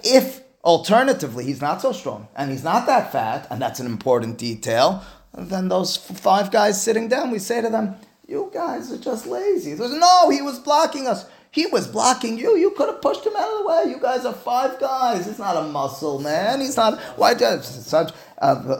If 0.04 0.40
alternatively 0.64 1.44
he's 1.44 1.60
not 1.60 1.80
so 1.80 1.92
strong 1.92 2.28
and 2.36 2.50
he's 2.50 2.64
not 2.64 2.86
that 2.86 3.10
fat, 3.10 3.46
and 3.50 3.60
that's 3.60 3.80
an 3.80 3.86
important 3.86 4.38
detail, 4.38 5.02
then 5.34 5.68
those 5.68 5.96
five 5.96 6.50
guys 6.50 6.82
sitting 6.82 7.08
down, 7.08 7.30
we 7.30 7.38
say 7.38 7.60
to 7.60 7.68
them, 7.68 7.96
you 8.26 8.50
guys 8.52 8.92
are 8.92 8.98
just 8.98 9.26
lazy. 9.26 9.70
He 9.70 9.76
no, 9.76 10.30
he 10.30 10.42
was 10.42 10.58
blocking 10.58 11.06
us. 11.06 11.26
He 11.50 11.66
was 11.66 11.86
blocking 11.88 12.38
you. 12.38 12.56
You 12.56 12.72
could 12.72 12.88
have 12.88 13.00
pushed 13.00 13.24
him 13.26 13.34
out 13.34 13.50
of 13.50 13.58
the 13.60 13.66
way. 13.66 13.84
You 13.90 13.98
guys 14.00 14.26
are 14.26 14.34
five 14.34 14.78
guys. 14.78 15.26
He's 15.26 15.38
not 15.38 15.56
a 15.56 15.62
muscle 15.68 16.18
man. 16.18 16.60
He's 16.60 16.76
not. 16.76 17.00
Why 17.16 17.32
does 17.32 17.66
such? 17.86 18.12
And 18.40 18.70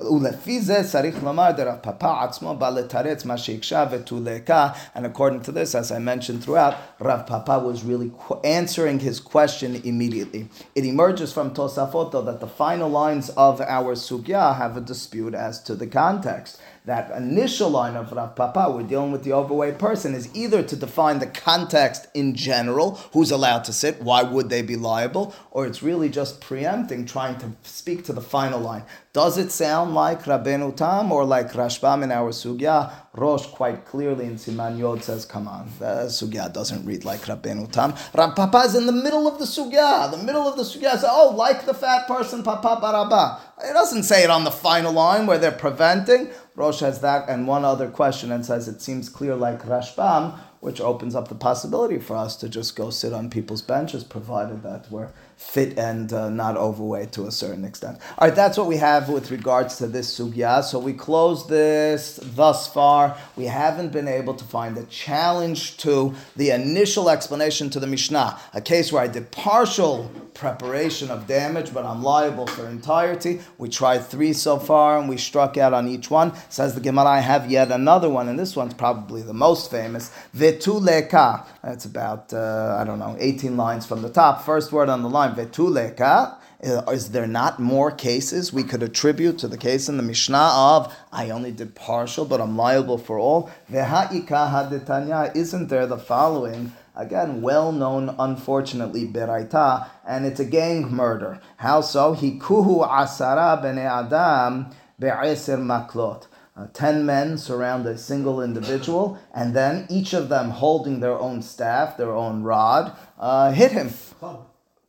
according 5.07 5.40
to 5.42 5.53
this, 5.53 5.75
as 5.75 5.90
I 5.90 5.99
mentioned 5.99 6.44
throughout, 6.44 6.77
Rav 7.01 7.27
Papa 7.27 7.59
was 7.59 7.83
really 7.83 8.12
answering 8.44 9.01
his 9.01 9.18
question 9.18 9.75
immediately. 9.85 10.49
It 10.75 10.85
emerges 10.85 11.33
from 11.33 11.55
Tosafoto 11.55 12.25
that 12.25 12.38
the 12.40 12.47
final 12.47 12.88
lines 12.88 13.31
of 13.31 13.61
our 13.61 13.97
sugya 13.97 14.57
have 14.57 14.77
a 14.77 14.81
dispute 14.81 15.35
as 15.35 15.61
to 15.64 15.75
the 15.75 15.88
context 15.88 16.61
that 16.88 17.14
initial 17.14 17.68
line 17.68 17.97
of 17.97 18.11
Rav 18.12 18.35
Papa, 18.35 18.73
we're 18.75 18.83
dealing 18.83 19.12
with 19.12 19.23
the 19.23 19.35
overweight 19.35 19.79
person, 19.79 20.14
is 20.14 20.35
either 20.35 20.62
to 20.62 20.75
define 20.75 21.18
the 21.18 21.27
context 21.27 22.09
in 22.14 22.35
general, 22.35 22.92
who's 23.12 23.31
allowed 23.31 23.64
to 23.64 23.75
sit, 23.75 24.01
why 24.01 24.23
would 24.23 24.49
they 24.49 24.62
be 24.62 24.75
liable, 24.75 25.35
or 25.59 25.66
it's 25.66 25.83
really 25.83 26.09
just 26.09 26.40
preempting, 26.40 27.05
trying 27.05 27.37
to 27.37 27.51
speak 27.64 28.05
to 28.05 28.12
the 28.12 28.21
final 28.21 28.61
line. 28.61 28.85
Does 29.12 29.37
it 29.37 29.51
sound 29.51 29.92
like 29.92 30.23
Rabbeinu 30.23 30.77
Tam 30.77 31.11
or 31.11 31.25
like 31.25 31.51
Rashbam 31.51 32.05
in 32.05 32.12
our 32.12 32.31
Sugya? 32.31 32.92
Rosh 33.12 33.44
quite 33.47 33.85
clearly 33.85 34.27
in 34.27 34.37
Siman 34.37 34.79
Yod 34.79 35.03
says, 35.03 35.27
come 35.27 35.49
on, 35.49 35.68
the 35.81 36.07
Sugya 36.07 36.53
doesn't 36.53 36.87
read 36.87 37.05
like 37.05 37.23
Rabbeinu 37.23 37.73
Tam. 37.73 37.92
Papa 38.12 38.59
is 38.66 38.77
in 38.77 38.87
the 38.87 38.92
middle 38.92 39.27
of 39.27 39.40
the 39.40 39.47
Sugya. 39.47 40.09
The 40.12 40.23
middle 40.23 40.47
of 40.47 40.57
the 40.57 40.62
Sugya 40.62 40.92
says, 40.92 41.05
oh, 41.09 41.35
like 41.37 41.66
the 41.66 41.75
fat 41.75 42.07
person, 42.07 42.44
Papa 42.44 42.79
Baraba. 42.81 43.40
It 43.68 43.73
doesn't 43.73 44.05
say 44.05 44.23
it 44.23 44.31
on 44.31 44.44
the 44.44 44.53
final 44.53 44.92
line 44.92 45.27
where 45.27 45.38
they're 45.38 45.51
preventing. 45.51 46.31
Rosh 46.55 46.79
has 46.79 47.01
that 47.01 47.29
and 47.29 47.49
one 47.49 47.64
other 47.64 47.88
question 47.88 48.31
and 48.31 48.47
says 48.47 48.68
it 48.68 48.81
seems 48.81 49.09
clear 49.09 49.35
like 49.35 49.64
Rashbam, 49.64 50.38
which 50.61 50.81
opens 50.81 51.16
up 51.16 51.27
the 51.27 51.35
possibility 51.35 51.99
for 51.99 52.16
us 52.16 52.37
to 52.37 52.49
just 52.49 52.77
go 52.77 52.90
sit 52.90 53.12
on 53.12 53.29
people's 53.29 53.62
benches, 53.62 54.05
provided 54.05 54.62
that 54.62 54.88
we're 54.88 55.11
fit 55.38 55.79
and 55.79 56.12
uh, 56.12 56.29
not 56.29 56.57
overweight 56.57 57.12
to 57.12 57.27
a 57.27 57.31
certain 57.31 57.64
extent. 57.64 57.96
All 58.18 58.27
right, 58.27 58.35
that's 58.35 58.59
what 58.59 58.66
we 58.66 58.77
have 58.77 59.09
with 59.09 59.31
regards 59.31 59.77
to 59.77 59.87
this 59.87 60.18
sugya. 60.18 60.64
So 60.64 60.81
we 60.81 60.92
close 60.92 61.46
this 61.46 62.18
thus 62.22 62.66
far. 62.66 63.16
We 63.37 63.44
haven't 63.44 63.92
been 63.92 64.09
able 64.09 64.35
to 64.35 64.44
find 64.44 64.77
a 64.77 64.85
challenge 64.85 65.77
to 65.79 66.14
the 66.35 66.51
initial 66.51 67.09
explanation 67.09 67.70
to 67.70 67.81
the 67.81 67.87
Mishnah, 67.87 68.38
a 68.53 68.61
case 68.61 68.92
where 68.92 69.03
I 69.03 69.07
did 69.07 69.31
partial 69.31 70.11
preparation 70.38 71.11
of 71.11 71.27
damage, 71.27 71.74
but 71.74 71.85
I'm 71.85 72.03
liable 72.03 72.46
for 72.46 72.68
entirety. 72.68 73.40
We 73.59 73.68
tried 73.68 73.98
three 73.98 74.33
so 74.33 74.59
far, 74.59 74.98
and 74.98 75.09
we 75.09 75.16
struck 75.16 75.57
out 75.57 75.72
on 75.72 75.88
each 75.88 76.11
one. 76.11 76.33
Says 76.48 76.74
the 76.74 76.81
Gemara, 76.81 77.07
I 77.07 77.20
have 77.20 77.51
yet 77.51 77.72
another 77.72 78.09
one, 78.09 78.29
and 78.29 78.38
this 78.38 78.55
one's 78.55 78.74
probably 78.74 79.22
the 79.22 79.35
most 79.35 79.70
famous. 79.70 80.12
Vetuleka. 80.37 81.44
That's 81.62 81.85
about 81.85 82.33
uh, 82.33 82.77
I 82.81 82.85
don't 82.85 83.01
know, 83.01 83.16
18 83.18 83.57
lines 83.57 83.85
from 83.85 84.03
the 84.03 84.09
top. 84.09 84.44
First 84.44 84.70
word 84.70 84.88
on 84.88 85.03
the 85.03 85.09
line, 85.09 85.28
vetuleka. 85.35 86.37
Uh, 86.64 86.83
is 86.91 87.11
there 87.12 87.27
not 87.29 87.61
more 87.61 87.93
cases 87.93 88.53
we 88.53 88.64
could 88.64 88.83
attribute 88.83 89.38
to 89.38 89.47
the 89.47 89.57
case 89.57 89.88
in 89.88 89.97
the 89.97 90.03
Mishnah 90.03 90.37
of 90.37 90.93
I 91.12 91.31
only 91.31 91.53
did 91.53 91.77
partial, 91.77 92.25
but 92.25 92.41
I'm 92.41 92.57
liable 92.57 92.99
for 92.99 93.17
all? 93.17 93.49
Isn't 93.71 95.69
there 95.69 95.87
the 95.87 95.99
following? 95.99 96.73
Again, 96.97 97.43
well 97.43 97.71
known, 97.71 98.17
unfortunately, 98.19 99.07
beraita, 99.07 99.88
and 100.05 100.27
it's 100.27 100.41
a 100.41 100.45
gang 100.45 100.93
murder. 100.93 101.41
How 101.59 101.81
so? 101.81 102.17
Hikuhu 102.17 102.85
asara 102.85 103.62
bene 103.62 103.83
adam 103.83 104.67
be'eser 104.99 105.59
maklot. 105.59 106.27
Uh, 106.57 106.67
ten 106.73 107.07
men 107.07 107.38
surround 107.38 107.87
a 107.87 107.97
single 107.97 108.43
individual, 108.43 109.17
and 109.33 109.55
then 109.55 109.87
each 109.88 110.12
of 110.12 110.29
them 110.29 110.51
holding 110.51 110.99
their 110.99 111.17
own 111.17 111.41
staff, 111.41 111.97
their 111.97 112.11
own 112.11 112.43
rod, 112.43 112.97
uh, 113.17 113.53
hit 113.53 113.71
him. 113.71 113.93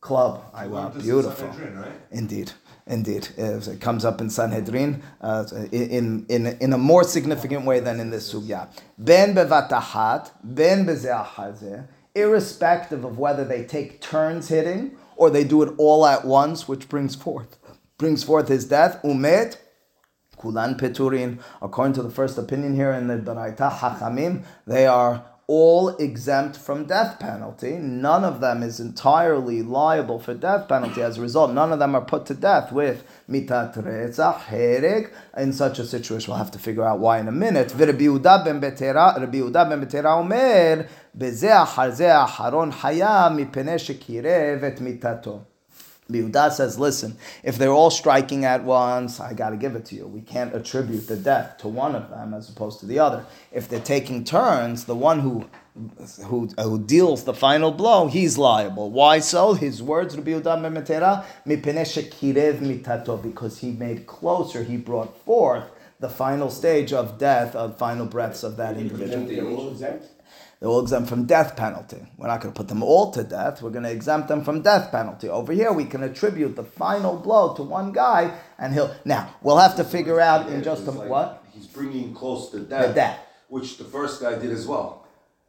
Club. 0.01 0.43
I 0.53 0.67
want 0.67 0.99
beautiful. 0.99 1.47
right? 1.47 1.91
Indeed. 2.12 2.51
Indeed, 2.88 3.29
it 3.38 3.79
comes 3.81 4.03
up 4.03 4.19
in 4.19 4.29
Sanhedrin 4.31 5.03
uh, 5.21 5.45
in, 5.71 6.25
in, 6.27 6.47
in 6.47 6.73
a 6.73 6.77
more 6.77 7.03
significant 7.03 7.65
way 7.65 7.79
than 7.79 7.99
in 7.99 8.09
this 8.09 8.33
sugya. 8.33 8.67
Ben 8.97 9.35
bevatahat, 9.35 10.31
ben 10.43 10.85
bezeachazeh, 10.88 11.88
irrespective 12.15 13.03
of 13.03 13.19
whether 13.19 13.45
they 13.45 13.63
take 13.63 14.01
turns 14.01 14.47
hitting 14.47 14.97
or 15.17 15.29
they 15.29 15.43
do 15.43 15.62
it 15.62 15.71
all 15.77 16.05
at 16.07 16.25
once, 16.25 16.67
which 16.67 16.89
brings 16.89 17.15
forth 17.15 17.57
brings 17.99 18.23
forth 18.23 18.47
his 18.47 18.65
death. 18.67 18.99
Umet 19.03 19.57
kulan 20.38 20.75
peturin. 20.75 21.39
According 21.62 21.93
to 21.93 22.01
the 22.01 22.09
first 22.09 22.38
opinion 22.39 22.73
here 22.73 22.91
in 22.93 23.07
the 23.07 23.17
Baraita 23.17 23.71
Hachamim, 23.71 24.43
they 24.65 24.88
are 24.88 25.23
all 25.48 25.90
exempt 25.96 26.57
from 26.57 26.87
death 26.87 27.18
penalty. 27.18 27.72
None 27.72 28.24
of 28.24 28.40
them 28.40 28.62
is 28.62 28.80
entirely 28.80 29.62
liable 29.62 30.18
for 30.18 30.33
death 30.33 30.68
penalty. 30.68 31.02
As 31.02 31.18
a 31.18 31.20
result, 31.20 31.52
none 31.52 31.72
of 31.72 31.78
them 31.78 31.94
are 31.94 32.04
put 32.04 32.24
to 32.26 32.35
death 32.35 32.72
with 32.72 33.04
mitat 33.28 33.76
retzach 33.76 34.40
hereg. 34.44 35.12
In 35.37 35.52
such 35.52 35.78
a 35.78 35.85
situation, 35.85 36.30
we'll 36.30 36.38
have 36.38 36.50
to 36.52 36.59
figure 36.59 36.85
out 36.85 36.98
why 36.98 37.18
in 37.18 37.28
a 37.28 37.33
minute. 37.33 37.74
Rabbi 37.76 38.04
Yehuda 38.04 38.44
ben 38.44 38.61
Betera 38.61 40.16
omer 40.18 40.87
בזה 41.16 41.62
אחר 41.62 41.90
זה 41.90 42.16
האחרון 42.16 42.72
חיה 42.72 43.28
מפני 43.37 43.78
שקירב 43.78 44.64
את 44.64 44.80
מיתתו. 44.80 45.47
Yehuda 46.10 46.52
says, 46.52 46.80
listen, 46.80 47.17
if 47.43 47.58
they're 47.58 47.72
all 47.72 47.91
striking 47.91 48.45
at 48.45 48.63
once, 48.63 49.19
I 49.19 49.34
got 49.34 49.52
to 49.52 49.58
give 49.58 49.76
it 49.76 49.86
to 49.86 49.95
you. 49.95 50.08
We 50.08 50.22
can't 50.22 50.56
attribute 50.56 51.08
the 51.08 51.15
death 51.15 51.58
to 51.60 51.67
one 51.67 51.95
of 51.95 52.10
them 52.10 52.34
as 52.34 52.50
opposed 52.50 52.80
to 52.80 52.86
the 52.86 53.00
other. 53.00 53.26
If 53.52 53.69
they're 53.69 53.80
taking 53.80 54.24
turns, 54.24 54.86
the 54.86 54.95
one 54.95 55.19
who 55.19 55.45
who, 56.26 56.48
who 56.48 56.80
deals 56.80 57.24
the 57.24 57.34
final 57.34 57.72
blow, 57.72 58.08
he's 58.08 58.38
liable. 58.38 58.91
Why 58.91 59.19
so? 59.19 59.54
His 59.54 59.82
words, 59.82 60.17
Rabbi 60.17 60.32
Yehuda 60.32 61.24
mitato, 61.45 63.24
because 63.24 63.60
he 63.60 63.72
made 63.72 64.06
closer, 64.06 64.63
he 64.63 64.76
brought 64.76 65.17
forth 65.24 65.63
the 66.00 66.10
final 66.10 66.50
stage 66.50 66.91
of 66.91 67.17
death, 67.17 67.56
of 67.56 67.78
final 67.78 68.06
breaths 68.06 68.43
of 68.43 68.58
that 68.58 68.78
individual. 68.78 69.76
They're 70.60 70.67
all 70.69 70.82
exempt 70.82 71.08
from 71.08 71.24
death 71.26 71.56
penalty. 71.56 72.02
We're 72.17 72.28
not 72.28 72.41
going 72.41 72.54
to 72.54 72.58
put 72.58 72.67
them 72.67 72.84
all 72.84 73.12
to 73.12 73.24
death. 73.24 73.62
We're 73.62 73.69
going 73.69 73.84
to 73.86 73.91
exempt 73.91 74.28
them 74.28 74.43
from 74.43 74.62
death 74.62 74.91
penalty. 74.91 75.30
Over 75.30 75.54
here, 75.54 75.72
we 75.72 75.86
can 75.86 76.04
attribute 76.04 76.56
the 76.58 76.63
final 76.65 77.15
blow 77.15 77.54
to 77.56 77.63
one 77.63 77.93
guy, 77.93 78.38
and 78.58 78.74
he'll. 78.74 78.93
Now 79.06 79.36
we'll 79.41 79.58
have 79.58 79.78
to 79.78 79.84
figure 79.86 80.19
out 80.19 80.50
in 80.50 80.62
just 80.63 80.86
a 80.86 80.91
like 80.91 81.10
what 81.10 81.43
He's 81.54 81.67
bringing 81.67 82.13
close 82.13 82.50
to 82.52 82.60
death, 82.60 82.88
the 82.89 82.93
death. 82.93 83.19
which 83.48 83.78
the 83.78 83.86
first 83.86 84.22
guy 84.22 84.38
did 84.38 84.52
as 84.52 84.67
well. 84.67 84.88
Kirev 84.91 84.98
et 84.98 84.98
mitato, 85.00 85.48
they 85.48 85.49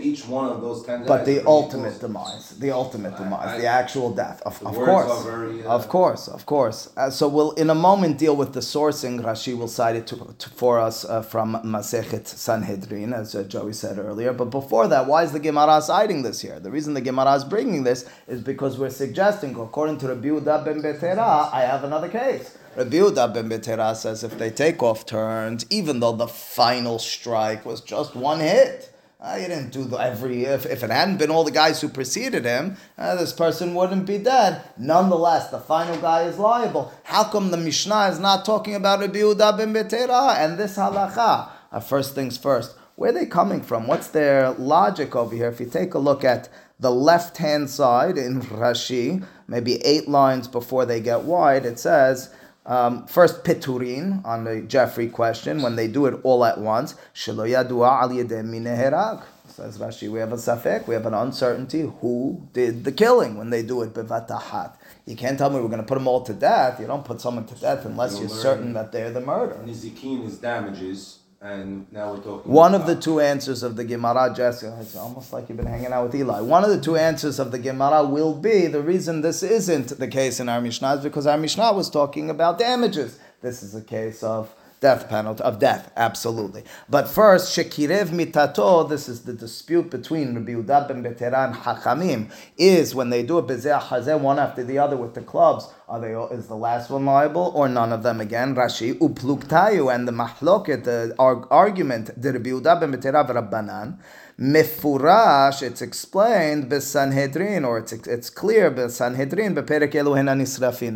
each 0.00 0.26
one 0.26 0.48
of 0.50 0.60
those 0.60 0.84
ten. 0.84 1.04
But 1.06 1.24
the 1.24 1.44
ultimate 1.46 1.98
demise, 2.00 2.50
the 2.58 2.70
ultimate 2.70 3.16
demise, 3.16 3.48
I- 3.48 3.58
the 3.58 3.66
actual 3.66 4.12
death, 4.14 4.42
of, 4.46 4.64
of 4.64 4.74
course, 4.74 5.24
very, 5.24 5.64
uh, 5.64 5.70
of 5.70 5.88
course, 5.88 6.28
of 6.28 6.46
course. 6.46 6.88
Uh, 6.96 7.10
so 7.10 7.26
we'll 7.28 7.52
in 7.52 7.70
a 7.70 7.74
moment 7.74 8.18
deal 8.18 8.36
with 8.36 8.52
the 8.52 8.60
sourcing. 8.60 9.20
Rashi 9.22 9.56
will 9.56 9.68
cite 9.68 9.96
it 9.96 10.06
to, 10.08 10.34
to, 10.38 10.50
for 10.50 10.78
us 10.78 11.04
uh, 11.04 11.22
from 11.22 11.60
Masechet 11.64 12.26
Sanhedrin, 12.26 13.12
as 13.12 13.34
uh, 13.34 13.42
Joey 13.44 13.72
said 13.72 13.98
earlier. 13.98 14.32
But 14.32 14.46
before 14.50 14.86
that, 14.88 15.06
why 15.06 15.24
is 15.24 15.32
the 15.32 15.40
Gemara 15.40 15.80
citing 15.82 16.22
this 16.22 16.40
here? 16.40 16.60
The 16.60 16.70
reason 16.70 16.94
the 16.94 17.00
Gemara 17.00 17.34
is 17.34 17.44
bringing 17.44 17.82
this 17.82 18.08
is 18.28 18.40
because 18.40 18.78
we're 18.78 18.90
suggesting, 18.90 19.54
according 19.58 19.98
to 19.98 20.08
Rabbi 20.08 20.28
Yehuda 20.28 20.64
ben 20.64 20.82
Betera, 20.82 21.52
I 21.52 21.62
have 21.62 21.82
another 21.84 22.08
case. 22.08 22.56
Rabbi 22.76 22.88
ben 22.88 23.50
Betera 23.50 23.96
says 23.96 24.22
if 24.22 24.38
they 24.38 24.50
take 24.50 24.80
off 24.80 25.04
turns, 25.04 25.66
even 25.70 25.98
though 25.98 26.12
the 26.12 26.28
final 26.28 27.00
strike 27.00 27.66
was 27.66 27.80
just 27.80 28.14
one 28.14 28.38
hit. 28.38 28.86
Uh, 29.20 29.36
he 29.36 29.48
didn't 29.48 29.70
do 29.70 29.84
the 29.84 29.98
every. 29.98 30.44
If, 30.44 30.64
if 30.64 30.82
it 30.82 30.90
hadn't 30.90 31.18
been 31.18 31.30
all 31.30 31.44
the 31.44 31.50
guys 31.50 31.80
who 31.80 31.88
preceded 31.88 32.44
him, 32.44 32.76
uh, 32.96 33.16
this 33.16 33.32
person 33.34 33.74
wouldn't 33.74 34.06
be 34.06 34.16
dead. 34.16 34.62
Nonetheless, 34.78 35.50
the 35.50 35.58
final 35.58 36.00
guy 36.00 36.22
is 36.22 36.38
liable. 36.38 36.90
How 37.02 37.24
come 37.24 37.50
the 37.50 37.58
Mishnah 37.58 38.08
is 38.08 38.18
not 38.18 38.46
talking 38.46 38.76
about 38.76 39.00
Rabbi 39.00 39.18
Yehuda 39.18 39.58
ben 39.58 39.74
Betera 39.74 40.36
and 40.36 40.56
this 40.56 40.76
halacha? 40.76 41.50
Uh, 41.70 41.80
first 41.80 42.14
things 42.14 42.38
first. 42.38 42.76
Where 42.94 43.10
are 43.10 43.12
they 43.12 43.26
coming 43.26 43.62
from? 43.62 43.86
What's 43.86 44.08
their 44.08 44.52
logic 44.52 45.14
over 45.14 45.34
here? 45.34 45.48
If 45.48 45.60
you 45.60 45.66
take 45.66 45.92
a 45.92 45.98
look 45.98 46.24
at 46.24 46.48
the 46.78 46.90
left 46.90 47.36
hand 47.36 47.68
side 47.68 48.16
in 48.16 48.40
Rashi, 48.40 49.22
maybe 49.48 49.84
eight 49.84 50.08
lines 50.08 50.48
before 50.48 50.86
they 50.86 51.00
get 51.00 51.24
wide, 51.24 51.66
it 51.66 51.78
says. 51.78 52.32
Um, 52.70 53.04
first, 53.08 53.42
piturin 53.42 54.24
on 54.24 54.44
the 54.44 54.62
Jeffrey 54.62 55.08
question. 55.08 55.60
When 55.60 55.74
they 55.74 55.88
do 55.88 56.06
it 56.06 56.20
all 56.22 56.44
at 56.44 56.58
once, 56.58 56.94
shelo 57.12 57.44
yadua 57.44 58.02
al 58.02 58.10
mineherag. 58.10 59.24
Says 59.48 59.78
Rashi, 59.78 60.08
we 60.08 60.20
have 60.20 60.32
a 60.32 60.36
safek, 60.36 60.86
we 60.86 60.94
have 60.94 61.04
an 61.04 61.14
uncertainty. 61.14 61.90
Who 62.00 62.46
did 62.52 62.84
the 62.84 62.92
killing 62.92 63.36
when 63.36 63.50
they 63.50 63.64
do 63.64 63.82
it 63.82 63.92
bevatahat? 63.92 64.76
You 65.04 65.16
can't 65.16 65.36
tell 65.36 65.50
me 65.50 65.56
we're 65.56 65.66
going 65.66 65.80
to 65.80 65.86
put 65.86 65.96
them 65.96 66.06
all 66.06 66.22
to 66.22 66.32
death. 66.32 66.78
You 66.78 66.86
don't 66.86 67.04
put 67.04 67.20
someone 67.20 67.44
to 67.46 67.54
death 67.56 67.84
unless 67.84 68.20
you're 68.20 68.28
certain 68.28 68.72
that 68.74 68.92
they're 68.92 69.10
the 69.10 69.20
murderer. 69.20 69.60
Nizikin 69.66 70.24
is 70.24 70.38
damages, 70.38 71.18
and 71.40 71.90
now 71.90 72.12
we're 72.12 72.20
talking. 72.20 72.52
One 72.52 72.74
of 72.74 72.86
the 72.86 72.94
two 72.94 73.20
answers 73.20 73.62
of 73.62 73.76
the 73.76 73.84
Gemara, 73.84 74.32
Jessica, 74.34 74.76
it's 74.80 74.94
almost 74.94 75.32
like 75.32 75.48
you've 75.48 75.56
been 75.56 75.66
hanging 75.66 75.92
out 75.92 76.04
with 76.04 76.14
Eli. 76.14 76.40
One 76.40 76.64
of 76.64 76.70
the 76.70 76.80
two 76.80 76.96
answers 76.96 77.38
of 77.38 77.50
the 77.50 77.58
Gemara 77.58 78.04
will 78.04 78.34
be 78.34 78.66
the 78.66 78.82
reason 78.82 79.22
this 79.22 79.42
isn't 79.42 79.98
the 79.98 80.08
case 80.08 80.38
in 80.38 80.48
our 80.48 80.60
Mishnah 80.60 80.96
is 80.96 81.02
because 81.02 81.26
our 81.26 81.38
Mishnah 81.38 81.72
was 81.72 81.88
talking 81.88 82.28
about 82.28 82.58
damages. 82.58 83.18
This 83.40 83.62
is 83.62 83.74
a 83.74 83.80
case 83.80 84.22
of 84.22 84.54
death 84.80 85.08
penalty, 85.08 85.42
of 85.42 85.58
death, 85.58 85.92
absolutely. 85.96 86.64
But 86.88 87.06
first, 87.08 87.56
Shekirev 87.56 88.08
mitato, 88.08 88.88
this 88.88 89.08
is 89.08 89.22
the 89.22 89.34
dispute 89.34 89.90
between 89.90 90.34
Rabbi 90.34 90.52
Yehuda 90.52 90.88
ben 90.88 91.04
Betera 91.04 91.46
and 91.46 91.54
Hachamim, 91.54 92.30
is 92.56 92.94
when 92.94 93.10
they 93.10 93.22
do 93.22 93.38
a 93.38 93.42
bezeh 93.42 93.80
hazeh 93.80 94.18
one 94.18 94.38
after 94.38 94.64
the 94.64 94.78
other 94.78 94.96
with 94.96 95.14
the 95.14 95.20
clubs, 95.20 95.68
are 95.88 96.00
they, 96.00 96.12
is 96.34 96.48
the 96.48 96.56
last 96.56 96.88
one 96.88 97.04
liable 97.04 97.52
or 97.54 97.68
none 97.68 97.92
of 97.92 98.02
them 98.02 98.20
again? 98.20 98.54
Rashi, 98.54 98.94
upluktayu, 98.98 99.94
and 99.94 100.08
the 100.08 100.12
mahloket, 100.12 100.84
the 100.84 101.14
ar- 101.18 101.46
argument, 101.50 102.10
the 102.20 102.32
Rabbi 102.32 102.50
Yehuda 102.50 102.80
ben 102.80 102.92
Betera 102.92 103.28
v'Rabbanan, 103.28 103.98
Mefurash, 104.40 105.62
it's 105.62 105.82
explained 105.82 106.70
by 106.70 106.78
Sanhedrin, 106.78 107.62
or 107.62 107.76
it's 107.76 107.92
it's 107.92 108.30
clear 108.30 108.70
by 108.70 108.86
Sanhedrin, 108.86 109.54
Beperek 109.54 109.94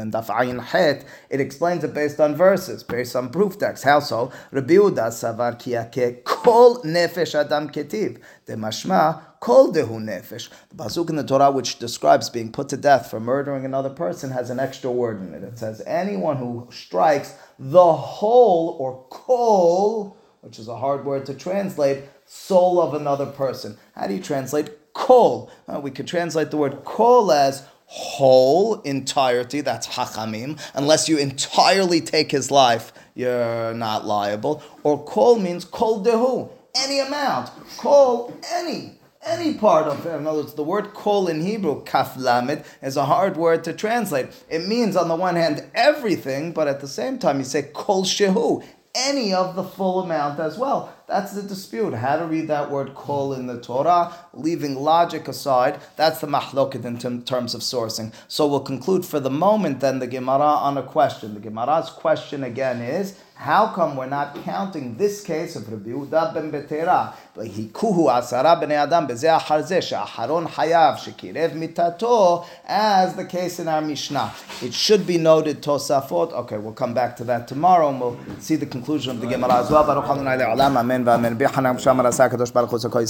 and 0.00 0.10
Daf 0.10 0.64
Het, 0.64 1.04
it 1.28 1.40
explains 1.42 1.84
it 1.84 1.92
based 1.92 2.18
on 2.20 2.34
verses, 2.34 2.82
based 2.82 3.14
on 3.14 3.28
proof 3.28 3.58
text. 3.58 3.84
How 3.84 4.00
so? 4.00 4.32
Rabbi 4.50 4.72
Yehuda 4.72 5.10
Savar 5.10 5.60
Kiyake 5.60 6.24
Kol 6.24 6.82
Nefesh 6.84 7.34
Adam 7.34 7.68
Ketiv, 7.68 8.18
the 8.46 8.54
Mashma 8.54 9.20
Kol 9.40 9.74
Dehu 9.74 10.00
Nefesh. 10.00 10.48
The 10.70 10.76
pasuk 10.76 11.10
in 11.10 11.16
the 11.16 11.22
Torah 11.22 11.50
which 11.50 11.78
describes 11.78 12.30
being 12.30 12.50
put 12.50 12.70
to 12.70 12.78
death 12.78 13.10
for 13.10 13.20
murdering 13.20 13.66
another 13.66 13.90
person 13.90 14.30
has 14.30 14.48
an 14.48 14.58
extra 14.58 14.90
word 14.90 15.20
in 15.20 15.34
it. 15.34 15.42
It 15.42 15.58
says 15.58 15.82
anyone 15.86 16.38
who 16.38 16.66
strikes 16.70 17.34
the 17.58 17.92
whole 17.92 18.78
or 18.80 19.04
kol, 19.10 20.16
which 20.40 20.58
is 20.58 20.68
a 20.68 20.78
hard 20.78 21.04
word 21.04 21.26
to 21.26 21.34
translate, 21.34 22.04
soul 22.34 22.80
of 22.80 22.94
another 22.94 23.26
person. 23.26 23.78
How 23.94 24.08
do 24.08 24.14
you 24.14 24.20
translate 24.20 24.92
kol? 24.92 25.50
Uh, 25.68 25.80
we 25.80 25.90
could 25.92 26.08
translate 26.08 26.50
the 26.50 26.56
word 26.56 26.84
kol 26.84 27.30
as 27.30 27.64
whole, 27.86 28.80
entirety, 28.80 29.60
that's 29.60 29.86
hachamim. 29.86 30.60
Unless 30.74 31.08
you 31.08 31.16
entirely 31.16 32.00
take 32.00 32.32
his 32.32 32.50
life, 32.50 32.92
you're 33.14 33.72
not 33.74 34.04
liable. 34.04 34.62
Or 34.82 35.02
kol 35.04 35.38
means 35.38 35.64
kol 35.64 36.04
dehu, 36.04 36.50
any 36.74 36.98
amount. 36.98 37.50
Kol, 37.78 38.36
any. 38.52 38.98
Any 39.22 39.54
part 39.54 39.86
of 39.86 40.04
it. 40.04 40.14
In 40.14 40.26
other 40.26 40.40
words, 40.40 40.54
the 40.54 40.64
word 40.64 40.92
kol 40.92 41.28
in 41.28 41.40
Hebrew, 41.40 41.82
kaf 41.84 42.16
lamed, 42.16 42.64
is 42.82 42.96
a 42.96 43.06
hard 43.06 43.36
word 43.36 43.64
to 43.64 43.72
translate. 43.72 44.26
It 44.50 44.66
means, 44.66 44.96
on 44.96 45.08
the 45.08 45.14
one 45.14 45.36
hand, 45.36 45.64
everything, 45.74 46.52
but 46.52 46.68
at 46.68 46.80
the 46.80 46.88
same 46.88 47.18
time, 47.18 47.38
you 47.38 47.44
say 47.44 47.70
kol 47.72 48.04
shehu, 48.04 48.64
any 48.94 49.32
of 49.32 49.56
the 49.56 49.64
full 49.64 50.00
amount 50.02 50.40
as 50.40 50.58
well. 50.58 50.92
That's 51.06 51.32
the 51.32 51.42
dispute. 51.42 51.92
How 51.92 52.16
to 52.16 52.24
read 52.24 52.48
that 52.48 52.70
word 52.70 52.94
kol 52.94 53.34
in 53.34 53.46
the 53.46 53.60
Torah, 53.60 54.14
leaving 54.32 54.76
logic 54.76 55.28
aside. 55.28 55.78
That's 55.96 56.20
the 56.20 56.26
mahloket 56.26 56.86
in 56.86 56.98
term- 56.98 57.22
terms 57.22 57.54
of 57.54 57.60
sourcing. 57.60 58.14
So 58.26 58.46
we'll 58.46 58.60
conclude 58.60 59.04
for 59.04 59.20
the 59.20 59.28
moment 59.28 59.80
then 59.80 59.98
the 59.98 60.06
Gemara 60.06 60.40
on 60.40 60.78
a 60.78 60.82
question. 60.82 61.34
The 61.34 61.40
Gemara's 61.40 61.90
question 61.90 62.42
again 62.42 62.80
is, 62.80 63.18
how 63.44 63.66
come 63.66 63.94
we're 63.94 64.06
not 64.06 64.34
counting 64.42 64.96
this 64.96 65.22
case 65.22 65.54
of 65.54 65.70
Rabbi 65.70 65.90
Yehuda 65.90 66.32
ben 66.32 66.50
Betera? 66.50 67.12
Hikuhu 67.36 68.08
asara 68.08 68.58
bnei 68.58 68.82
adam 68.82 69.06
bezeh 69.06 69.38
achar 69.38 69.60
zeh 69.62 69.82
she'aharon 69.82 70.46
hayav 70.48 70.96
shekirev 70.96 71.52
mitato 71.52 72.46
as 72.64 73.14
the 73.16 73.24
case 73.26 73.60
in 73.60 73.68
our 73.68 73.82
Mishnah. 73.82 74.32
It 74.62 74.72
should 74.72 75.06
be 75.06 75.18
noted 75.18 75.60
Tosafot. 75.60 76.32
Okay, 76.32 76.56
we'll 76.56 76.72
come 76.72 76.94
back 76.94 77.16
to 77.16 77.24
that 77.24 77.46
tomorrow 77.46 77.90
and 77.90 78.00
we'll 78.00 78.18
see 78.38 78.56
the 78.56 78.64
conclusion 78.64 79.16
of 79.16 79.20
the 79.20 79.26
Gemara 79.26 79.56
as 79.56 79.70
well. 79.70 79.84
Baruch 79.84 80.04
Adonai 80.04 80.38
le'olam. 80.38 80.76
Amen 80.78 81.04
v'amen. 81.04 81.36
B'Hanam 81.36 81.76
Shamar 81.76 82.06
Asa 82.06 82.30
Kadosh 82.30 82.50
Baruch 82.50 82.70
Hu 82.70 82.76
Zakoy 82.78 83.02